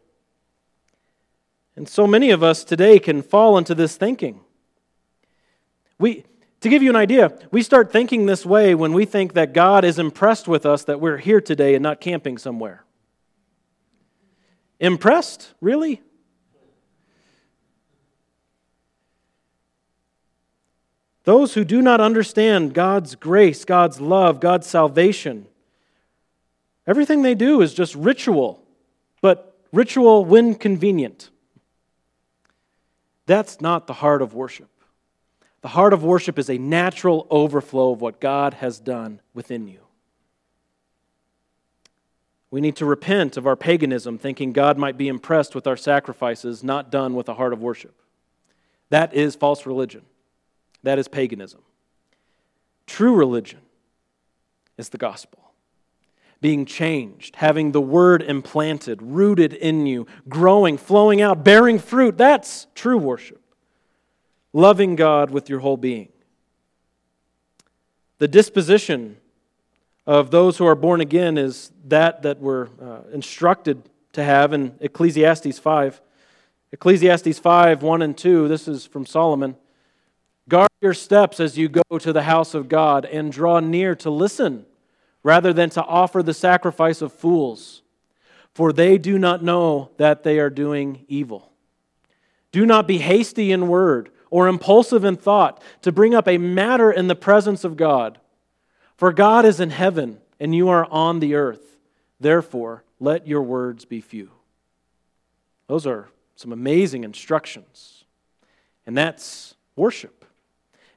[1.75, 4.41] And so many of us today can fall into this thinking.
[5.99, 6.25] We
[6.61, 9.85] to give you an idea, we start thinking this way when we think that God
[9.85, 12.85] is impressed with us that we're here today and not camping somewhere.
[14.79, 15.53] Impressed?
[15.61, 16.01] Really?
[21.25, 25.47] Those who do not understand God's grace, God's love, God's salvation,
[26.87, 28.63] everything they do is just ritual,
[29.21, 31.31] but ritual when convenient.
[33.25, 34.69] That's not the heart of worship.
[35.61, 39.79] The heart of worship is a natural overflow of what God has done within you.
[42.51, 46.63] We need to repent of our paganism, thinking God might be impressed with our sacrifices
[46.63, 47.95] not done with a heart of worship.
[48.91, 50.03] That is false religion.
[50.85, 51.61] That is paganism.
[52.87, 53.59] True religion
[54.77, 55.39] is the gospel.
[56.41, 62.17] Being changed, having the word implanted, rooted in you, growing, flowing out, bearing fruit.
[62.17, 63.41] That's true worship
[64.55, 66.07] loving God with your whole being.
[68.19, 69.17] The disposition
[70.07, 74.75] of those who are born again is that that we're uh, instructed to have in
[74.79, 76.01] Ecclesiastes 5.
[76.71, 79.57] Ecclesiastes 5 1 and 2, this is from Solomon.
[80.47, 84.09] Guard your steps as you go to the house of God and draw near to
[84.09, 84.65] listen
[85.23, 87.81] rather than to offer the sacrifice of fools,
[88.53, 91.51] for they do not know that they are doing evil.
[92.51, 96.91] Do not be hasty in word or impulsive in thought to bring up a matter
[96.91, 98.19] in the presence of God.
[98.97, 101.77] For God is in heaven, and you are on the earth.
[102.19, 104.29] Therefore, let your words be few.
[105.67, 108.03] Those are some amazing instructions.
[108.85, 110.14] And that's worship.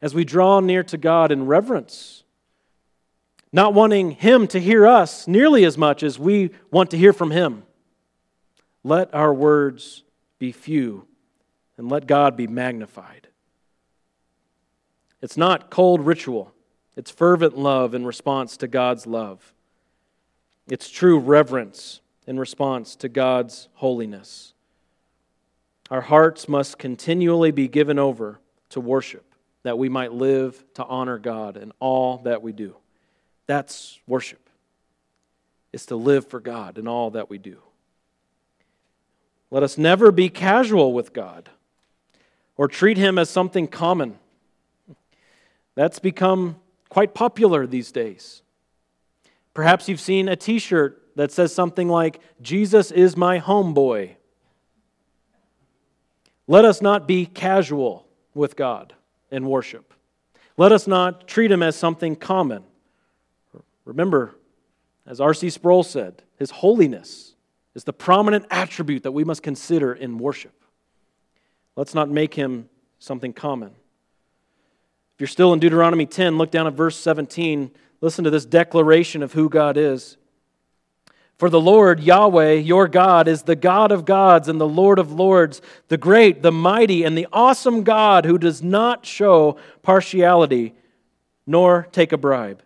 [0.01, 2.23] As we draw near to God in reverence,
[3.53, 7.31] not wanting Him to hear us nearly as much as we want to hear from
[7.31, 7.65] Him.
[8.85, 10.05] Let our words
[10.39, 11.07] be few,
[11.77, 13.29] and let God be magnified.
[15.21, 16.53] It's not cold ritual,
[16.97, 19.53] it's fervent love in response to God's love.
[20.68, 24.53] It's true reverence in response to God's holiness.
[25.91, 29.28] Our hearts must continually be given over to worship
[29.63, 32.77] that we might live to honor God in all that we do.
[33.47, 34.49] That's worship.
[35.73, 37.59] It's to live for God in all that we do.
[39.51, 41.49] Let us never be casual with God
[42.57, 44.19] or treat him as something common
[45.75, 46.57] that's become
[46.89, 48.43] quite popular these days.
[49.55, 54.17] Perhaps you've seen a t shirt that says something like, Jesus is my homeboy.
[56.47, 58.95] Let us not be casual with God
[59.31, 59.95] in worship.
[60.57, 62.64] Let us not treat him as something common.
[63.85, 64.35] Remember,
[65.07, 65.51] as R.C.
[65.51, 67.35] Sproul said, his holiness
[67.74, 70.53] is the prominent attribute that we must consider in worship.
[71.76, 72.68] Let's not make him
[72.99, 73.68] something common.
[73.68, 77.70] If you're still in Deuteronomy 10, look down at verse 17.
[78.01, 80.16] Listen to this declaration of who God is.
[81.39, 85.12] For the Lord, Yahweh, your God, is the God of gods and the Lord of
[85.12, 90.74] lords, the great, the mighty, and the awesome God who does not show partiality
[91.47, 92.62] nor take a bribe.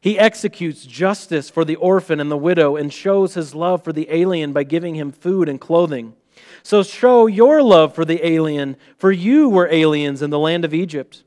[0.00, 4.06] He executes justice for the orphan and the widow and shows his love for the
[4.10, 6.14] alien by giving him food and clothing.
[6.62, 10.72] So show your love for the alien, for you were aliens in the land of
[10.72, 11.24] Egypt.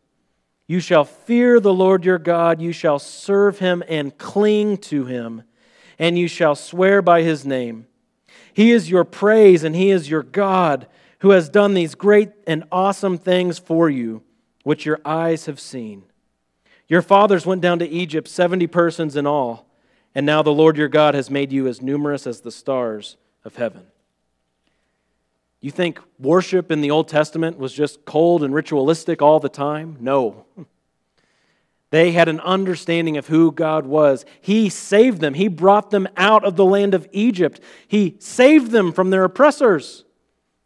[0.68, 5.44] You shall fear the Lord your God, you shall serve him and cling to him
[6.00, 7.88] and you shall swear by his name.
[8.54, 10.88] He is your praise, and he is your God,
[11.20, 14.24] who has done these great and awesome things for you,
[14.64, 16.04] which your eyes have seen.
[16.88, 19.68] Your fathers went down to Egypt, 70 persons in all,
[20.16, 23.56] and now the Lord your God has made you as numerous as the stars of
[23.56, 23.86] heaven.
[25.60, 29.98] You think worship in the Old Testament was just cold and ritualistic all the time?
[30.00, 30.46] No.
[31.90, 34.26] They had an understanding of who God was.
[34.42, 35.34] He saved them.
[35.34, 37.62] He brought them out of the land of Egypt.
[37.88, 40.04] He saved them from their oppressors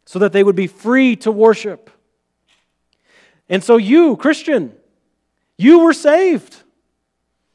[0.05, 1.91] so that they would be free to worship.
[3.49, 4.73] And so, you, Christian,
[5.57, 6.63] you were saved.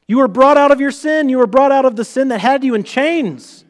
[0.07, 1.29] You were brought out of your sin.
[1.29, 3.65] You were brought out of the sin that had you in chains.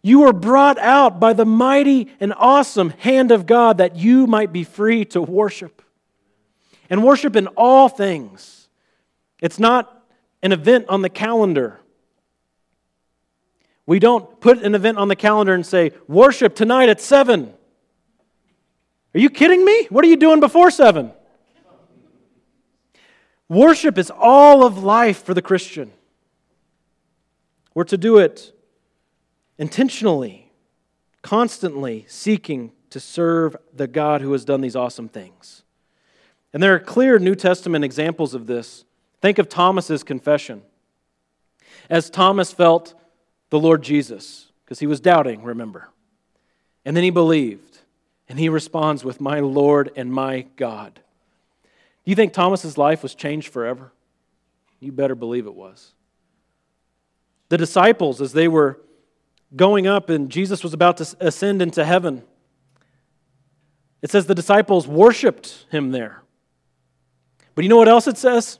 [0.00, 4.52] You were brought out by the mighty and awesome hand of God that you might
[4.52, 5.82] be free to worship.
[6.88, 8.57] And worship in all things
[9.40, 10.04] it's not
[10.42, 11.80] an event on the calendar.
[13.86, 17.54] We don't put an event on the calendar and say, worship tonight at 7.
[19.14, 19.86] Are you kidding me?
[19.90, 21.12] What are you doing before 7?
[23.48, 25.92] Worship is all of life for the Christian.
[27.74, 28.52] We're to do it
[29.56, 30.52] intentionally,
[31.22, 35.62] constantly seeking to serve the God who has done these awesome things.
[36.52, 38.84] And there are clear New Testament examples of this.
[39.20, 40.62] Think of Thomas's confession.
[41.90, 42.94] As Thomas felt
[43.50, 45.88] the Lord Jesus, because he was doubting, remember.
[46.84, 47.78] And then he believed,
[48.28, 51.00] and he responds with, My Lord and my God.
[51.64, 53.92] Do you think Thomas's life was changed forever?
[54.80, 55.92] You better believe it was.
[57.48, 58.78] The disciples, as they were
[59.56, 62.22] going up and Jesus was about to ascend into heaven,
[64.02, 66.22] it says the disciples worshiped him there.
[67.54, 68.58] But you know what else it says?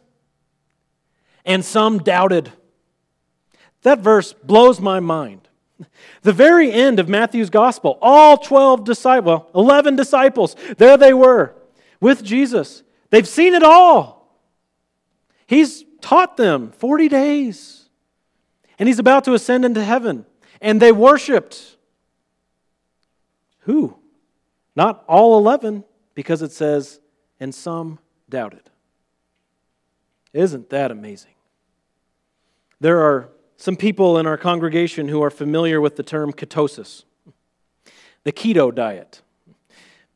[1.44, 2.52] And some doubted.
[3.82, 5.48] That verse blows my mind.
[6.22, 11.54] The very end of Matthew's gospel, all 12 disciples, well, 11 disciples, there they were
[12.00, 12.82] with Jesus.
[13.10, 14.36] They've seen it all.
[15.46, 17.88] He's taught them 40 days.
[18.78, 20.26] And he's about to ascend into heaven.
[20.60, 21.76] And they worshiped.
[23.60, 23.96] Who?
[24.76, 25.84] Not all 11,
[26.14, 27.00] because it says,
[27.40, 28.70] and some doubted.
[30.32, 31.32] Isn't that amazing?
[32.80, 37.04] There are some people in our congregation who are familiar with the term ketosis,
[38.24, 39.22] the keto diet,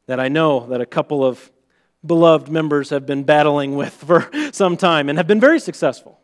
[0.07, 1.51] that I know that a couple of
[2.05, 6.21] beloved members have been battling with for some time and have been very successful.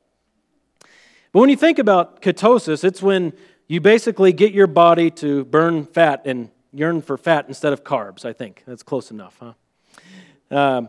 [1.33, 3.33] But when you think about ketosis, it's when
[3.67, 8.25] you basically get your body to burn fat and yearn for fat instead of carbs,
[8.25, 8.63] I think.
[8.67, 9.53] That's close enough, huh?
[10.51, 10.89] Um,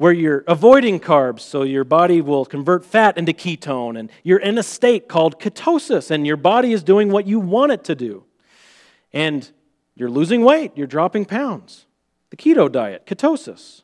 [0.00, 4.56] where you're avoiding carbs so your body will convert fat into ketone and you're in
[4.56, 8.24] a state called ketosis and your body is doing what you want it to do.
[9.12, 9.46] And
[9.94, 11.84] you're losing weight you're dropping pounds.
[12.30, 13.82] The keto diet ketosis.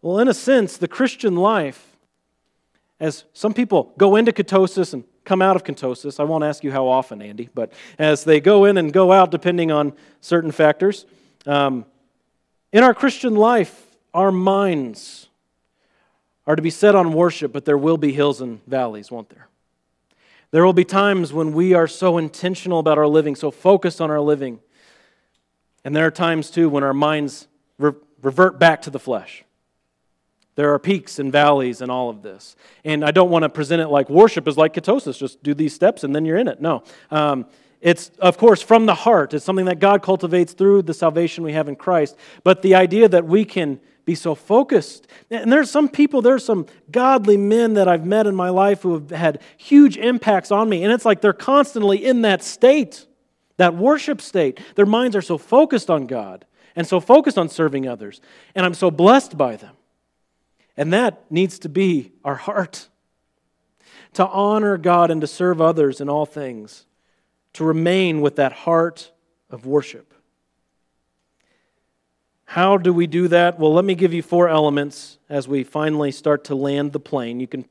[0.00, 1.98] Well in a sense the christian life
[2.98, 6.72] as some people go into ketosis and come out of ketosis i won't ask you
[6.72, 9.92] how often andy but as they go in and go out depending on
[10.22, 11.04] certain factors
[11.44, 11.84] um,
[12.72, 13.83] in our christian life
[14.14, 15.28] our minds
[16.46, 19.48] are to be set on worship, but there will be hills and valleys, won't there?
[20.50, 24.10] There will be times when we are so intentional about our living, so focused on
[24.10, 24.60] our living.
[25.84, 27.48] And there are times, too, when our minds
[27.78, 27.92] re-
[28.22, 29.44] revert back to the flesh.
[30.54, 32.54] There are peaks and valleys in all of this.
[32.84, 35.74] And I don't want to present it like worship is like ketosis, just do these
[35.74, 36.60] steps and then you're in it.
[36.60, 36.84] No.
[37.10, 37.46] Um,
[37.80, 39.34] it's, of course, from the heart.
[39.34, 42.16] It's something that God cultivates through the salvation we have in Christ.
[42.44, 45.06] But the idea that we can be so focused.
[45.30, 48.94] And there's some people, there's some godly men that I've met in my life who
[48.94, 50.84] have had huge impacts on me.
[50.84, 53.06] And it's like they're constantly in that state,
[53.56, 54.60] that worship state.
[54.74, 56.44] Their minds are so focused on God
[56.76, 58.20] and so focused on serving others.
[58.54, 59.76] And I'm so blessed by them.
[60.76, 62.88] And that needs to be our heart
[64.14, 66.86] to honor God and to serve others in all things,
[67.52, 69.12] to remain with that heart
[69.50, 70.13] of worship.
[72.54, 73.58] How do we do that?
[73.58, 77.40] Well, let me give you four elements as we finally start to land the plane.
[77.40, 77.64] You can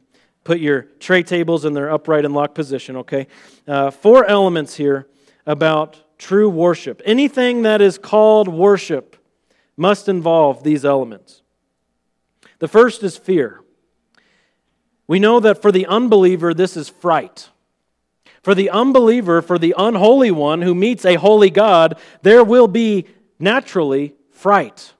[0.43, 3.27] put your tray tables in their upright and locked position, okay?
[3.65, 5.07] Uh, four elements here
[5.45, 7.01] about true worship.
[7.05, 9.15] Anything that is called worship
[9.77, 11.43] must involve these elements.
[12.59, 13.61] The first is fear.
[15.07, 17.47] We know that for the unbeliever, this is fright.
[18.41, 23.07] For the unbeliever, for the unholy one who meets a holy God, there will be
[23.39, 24.91] naturally fright.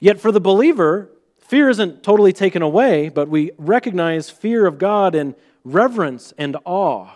[0.00, 5.14] Yet for the believer, fear isn't totally taken away, but we recognize fear of God
[5.14, 7.08] in reverence and awe.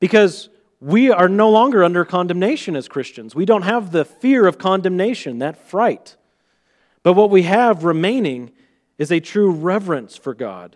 [0.00, 0.48] Because
[0.80, 3.36] we are no longer under condemnation as Christians.
[3.36, 6.16] We don't have the fear of condemnation, that fright.
[7.04, 8.50] But what we have remaining
[8.98, 10.74] is a true reverence for God.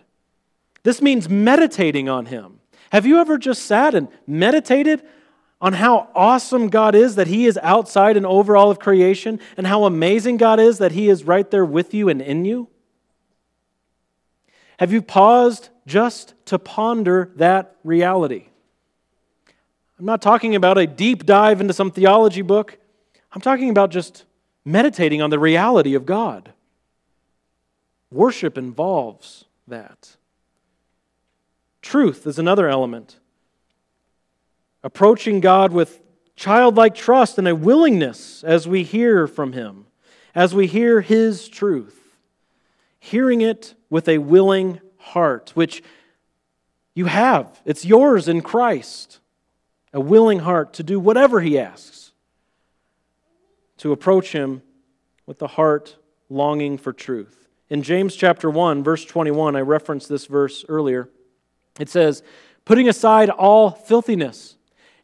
[0.83, 2.61] This means meditating on Him.
[2.93, 5.03] Have you ever just sat and meditated
[5.59, 9.65] on how awesome God is that He is outside and over all of creation, and
[9.65, 12.69] how amazing God is that He is right there with you and in you?
[14.79, 18.47] Have you paused just to ponder that reality?
[19.99, 22.77] I'm not talking about a deep dive into some theology book.
[23.31, 24.25] I'm talking about just
[24.63, 26.53] meditating on the reality of God.
[28.11, 30.15] Worship involves that.
[31.81, 33.17] Truth is another element.
[34.83, 36.01] Approaching God with
[36.35, 39.85] childlike trust and a willingness as we hear from Him,
[40.35, 42.15] as we hear His truth.
[42.99, 45.83] Hearing it with a willing heart, which
[46.93, 49.19] you have, it's yours in Christ
[49.93, 52.11] a willing heart to do whatever he asks,
[53.77, 54.61] to approach him
[55.25, 55.97] with the heart
[56.29, 57.47] longing for truth.
[57.69, 61.09] In James chapter 1, verse 21, I referenced this verse earlier.
[61.79, 62.23] It says,
[62.65, 64.56] Putting aside all filthiness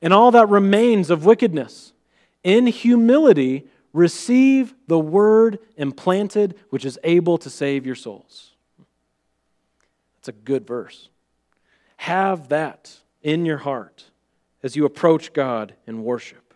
[0.04, 1.94] and all that remains of wickedness,
[2.44, 8.52] in humility receive the word implanted, which is able to save your souls.
[10.18, 11.08] That's a good verse.
[11.98, 14.06] Have that in your heart
[14.62, 16.54] as you approach God in worship.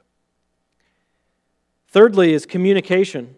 [1.88, 3.36] Thirdly, is communication.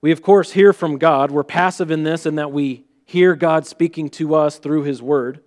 [0.00, 1.30] We, of course, hear from God.
[1.30, 5.42] We're passive in this in that we hear God speaking to us through His Word.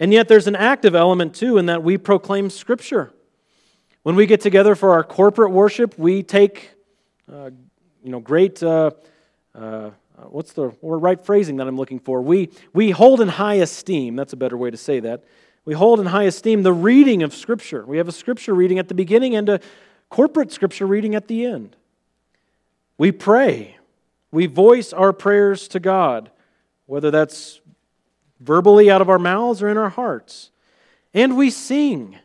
[0.00, 3.12] And yet, there's an active element too in that we proclaim Scripture.
[4.02, 6.70] When we get together for our corporate worship, we take,
[7.30, 7.50] uh,
[8.02, 8.62] you know, great.
[8.62, 8.92] Uh,
[9.54, 9.90] uh,
[10.28, 12.22] what's the right phrasing that I'm looking for?
[12.22, 14.16] We, we hold in high esteem.
[14.16, 15.24] That's a better way to say that.
[15.64, 17.84] We hold in high esteem the reading of Scripture.
[17.84, 19.60] We have a Scripture reading at the beginning and a
[20.08, 21.76] corporate Scripture reading at the end.
[22.96, 23.76] We pray.
[24.30, 26.30] We voice our prayers to God,
[26.86, 27.60] whether that's
[28.40, 30.50] verbally out of our mouths or in our hearts.
[31.14, 32.18] And we sing.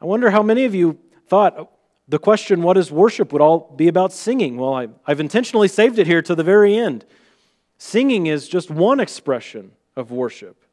[0.00, 1.70] I wonder how many of you thought
[2.08, 4.56] the question, what is worship, would all be about singing.
[4.56, 7.04] Well, I, have intentionally saved it here to the very end.
[7.76, 10.64] Singing is just one expression of worship.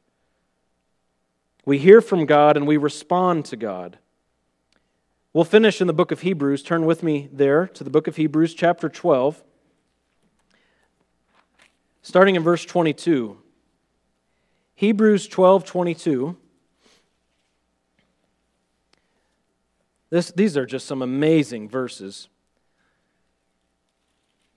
[1.66, 3.98] We hear from God and we respond to God.
[5.34, 6.64] We'll finish in the book of Hebrews.
[6.64, 9.44] Turn with me there to the book of Hebrews, chapter 12,
[12.02, 13.38] starting in verse 22.
[14.76, 16.38] Hebrews 12 22.
[20.10, 22.30] This, these are just some amazing verses.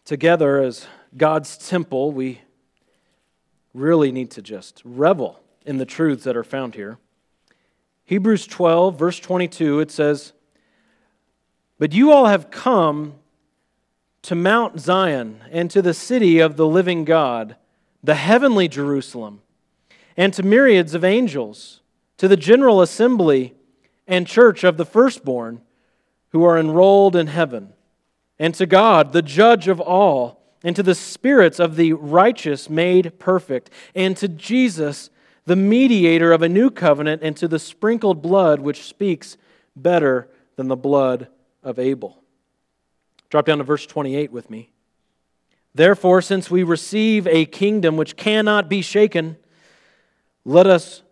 [0.05, 2.43] Together, as God's temple, we
[3.75, 6.99] really need to just revel in the truths that are found here.
[8.05, 10.33] Hebrews 12, verse 22, it says,
[11.79, 13.15] But you all have come
[14.23, 17.57] to Mount Zion and to the city of the living God,
[18.03, 19.43] the heavenly Jerusalem,
[20.19, 21.81] and to myriads of angels,
[22.17, 23.55] to the general assembly
[24.09, 25.63] and church of the firstborn
[26.31, 27.73] who are enrolled in heaven,
[28.37, 33.21] and to God, the judge of all, and to the spirits of the righteous made
[33.21, 35.09] perfect, and to Jesus,
[35.47, 39.37] the mediator of a new covenant, and to the sprinkled blood which speaks
[39.77, 41.29] better than the blood
[41.63, 42.25] of Abel.
[43.31, 44.73] Drop down to verse 28 with me.
[45.75, 49.37] Therefore, since we receive a kingdom which cannot be shaken,
[50.49, 51.03] let us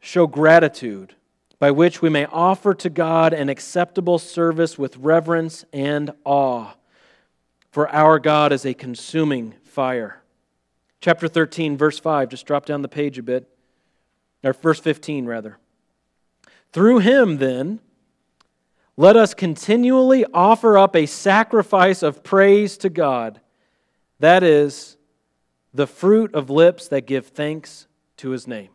[0.00, 1.14] show gratitude
[1.58, 6.74] by which we may offer to God an acceptable service with reverence and awe.
[7.70, 10.20] For our God is a consuming fire.
[11.00, 13.48] Chapter 13, verse 5, just drop down the page a bit
[14.44, 15.56] or verse 15 rather.
[16.70, 17.80] Through him, then,
[18.98, 23.40] let us continually offer up a sacrifice of praise to God.
[24.18, 24.98] That is
[25.72, 27.86] the fruit of lips that give thanks
[28.18, 28.68] to his name.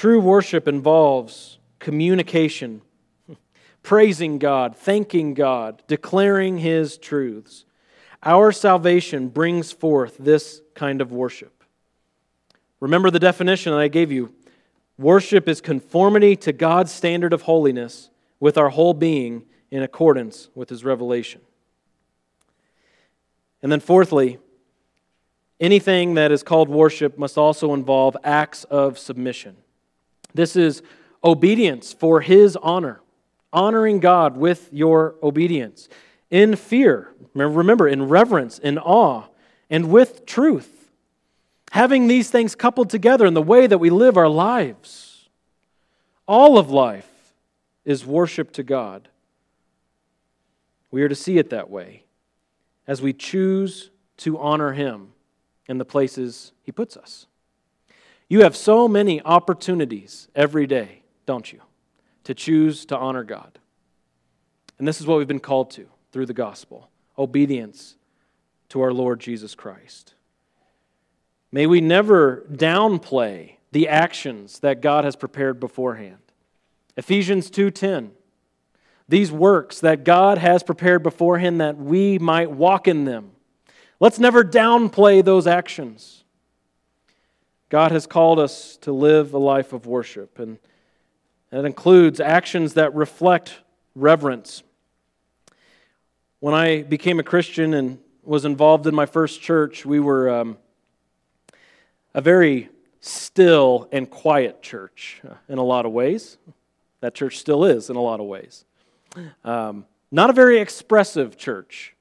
[0.00, 2.80] True worship involves communication,
[3.82, 7.66] praising God, thanking God, declaring His truths.
[8.22, 11.64] Our salvation brings forth this kind of worship.
[12.80, 14.34] Remember the definition that I gave you
[14.96, 18.08] worship is conformity to God's standard of holiness
[18.40, 21.42] with our whole being in accordance with His revelation.
[23.60, 24.38] And then, fourthly,
[25.60, 29.58] anything that is called worship must also involve acts of submission.
[30.34, 30.82] This is
[31.22, 33.00] obedience for His honor,
[33.52, 35.88] honoring God with your obedience
[36.30, 37.12] in fear.
[37.34, 39.24] Remember, in reverence, in awe,
[39.68, 40.90] and with truth.
[41.72, 45.28] Having these things coupled together in the way that we live our lives.
[46.26, 47.08] All of life
[47.84, 49.08] is worship to God.
[50.90, 52.04] We are to see it that way
[52.86, 55.12] as we choose to honor Him
[55.66, 57.26] in the places He puts us.
[58.30, 61.60] You have so many opportunities every day, don't you,
[62.22, 63.58] to choose to honor God.
[64.78, 67.96] And this is what we've been called to through the gospel obedience
[68.70, 70.14] to our Lord Jesus Christ.
[71.50, 76.18] May we never downplay the actions that God has prepared beforehand.
[76.96, 78.12] Ephesians 2:10
[79.08, 83.32] These works that God has prepared beforehand that we might walk in them.
[83.98, 86.20] Let's never downplay those actions.
[87.70, 90.58] God has called us to live a life of worship and
[91.48, 93.58] that includes actions that reflect
[93.94, 94.62] reverence
[96.40, 100.56] when I became a Christian and was involved in my first church, we were um,
[102.14, 106.38] a very still and quiet church uh, in a lot of ways.
[107.00, 108.64] That church still is in a lot of ways.
[109.44, 111.94] Um, not a very expressive church,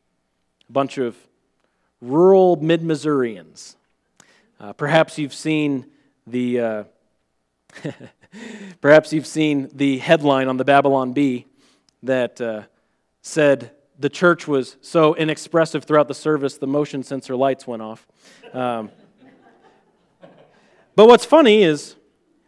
[0.70, 1.18] a bunch of
[2.02, 3.76] rural mid Missourians.
[4.60, 5.86] Uh, perhaps you've seen
[6.28, 6.60] the.
[6.60, 6.84] Uh,
[8.82, 11.46] perhaps you've seen the headline on the Babylon Bee
[12.04, 12.64] that uh,
[13.22, 18.08] said the church was so inexpressive throughout the service, the motion sensor lights went off.
[18.54, 18.90] Um,
[20.96, 21.96] but what's funny is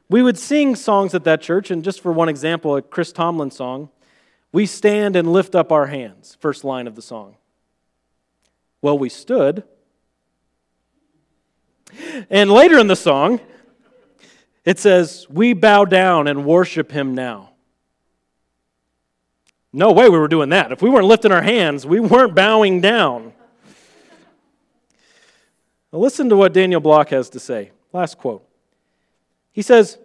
[0.09, 3.51] we would sing songs at that church, and just for one example, a Chris Tomlin
[3.51, 3.89] song,
[4.51, 7.37] we stand and lift up our hands, first line of the song.
[8.81, 9.63] Well, we stood.
[12.29, 13.39] And later in the song,
[14.65, 17.49] it says, We bow down and worship him now.
[19.73, 20.71] No way we were doing that.
[20.71, 23.33] If we weren't lifting our hands, we weren't bowing down.
[25.91, 27.71] Now listen to what Daniel Block has to say.
[27.93, 28.47] Last quote.
[29.51, 29.97] He says,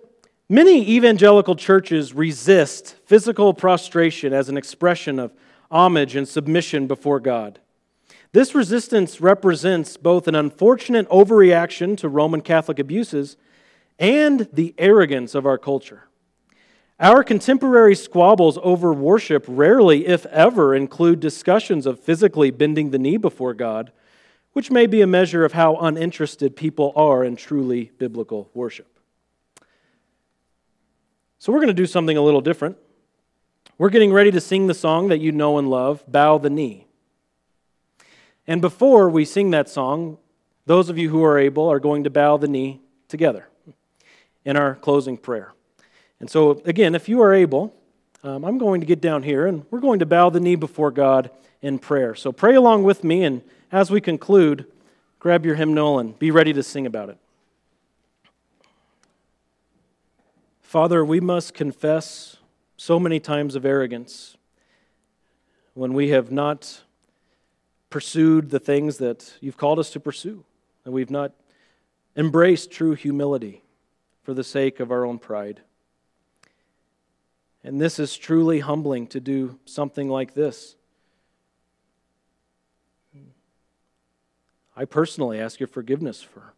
[0.48, 5.32] Many evangelical churches resist physical prostration as an expression of
[5.70, 7.58] homage and submission before God.
[8.36, 13.38] This resistance represents both an unfortunate overreaction to Roman Catholic abuses
[13.98, 16.02] and the arrogance of our culture.
[17.00, 23.16] Our contemporary squabbles over worship rarely, if ever, include discussions of physically bending the knee
[23.16, 23.90] before God,
[24.52, 29.00] which may be a measure of how uninterested people are in truly biblical worship.
[31.38, 32.76] So, we're going to do something a little different.
[33.78, 36.85] We're getting ready to sing the song that you know and love, Bow the Knee.
[38.46, 40.18] And before we sing that song,
[40.66, 43.48] those of you who are able are going to bow the knee together
[44.44, 45.52] in our closing prayer.
[46.20, 47.74] And so, again, if you are able,
[48.22, 50.90] um, I'm going to get down here and we're going to bow the knee before
[50.90, 51.30] God
[51.60, 52.14] in prayer.
[52.14, 53.42] So pray along with me, and
[53.72, 54.66] as we conclude,
[55.18, 57.18] grab your hymnal and be ready to sing about it.
[60.60, 62.36] Father, we must confess
[62.76, 64.36] so many times of arrogance
[65.74, 66.82] when we have not
[67.90, 70.44] pursued the things that you've called us to pursue,
[70.84, 71.32] and we've not
[72.16, 73.62] embraced true humility
[74.22, 75.60] for the sake of our own pride.
[77.62, 80.76] And this is truly humbling to do something like this.
[84.76, 86.52] I personally ask your forgiveness for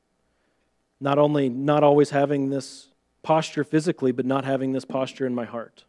[1.00, 2.88] not only not always having this
[3.22, 5.84] posture physically, but not having this posture in my heart.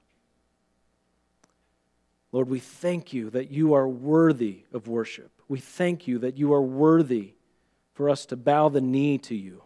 [2.32, 5.32] Lord, we thank you that you are worthy of worship.
[5.48, 7.34] We thank you that you are worthy
[7.94, 9.64] for us to bow the knee to you.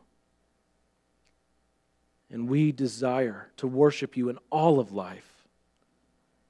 [2.31, 5.45] And we desire to worship you in all of life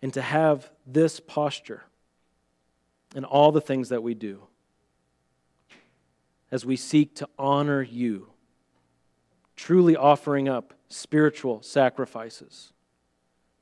[0.02, 1.84] and to have this posture
[3.16, 4.44] in all the things that we do
[6.52, 8.28] as we seek to honor you,
[9.56, 12.73] truly offering up spiritual sacrifices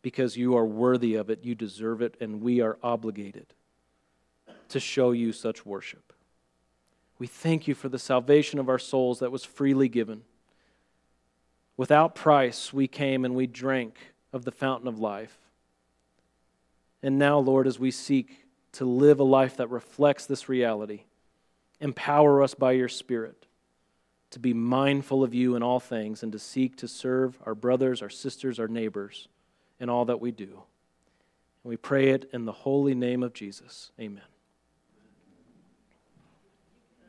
[0.02, 3.48] because you are worthy of it, you deserve it, and we are obligated
[4.70, 6.14] to show you such worship.
[7.20, 10.24] We thank you for the salvation of our souls that was freely given.
[11.78, 13.98] Without price, we came and we drank
[14.34, 15.38] of the fountain of life.
[17.04, 21.04] And now, Lord, as we seek to live a life that reflects this reality,
[21.80, 23.46] empower us by your Spirit
[24.32, 28.02] to be mindful of you in all things and to seek to serve our brothers,
[28.02, 29.28] our sisters, our neighbors
[29.82, 30.46] in all that we do.
[31.64, 33.92] And we pray it in the holy name of Jesus.
[34.00, 34.31] Amen.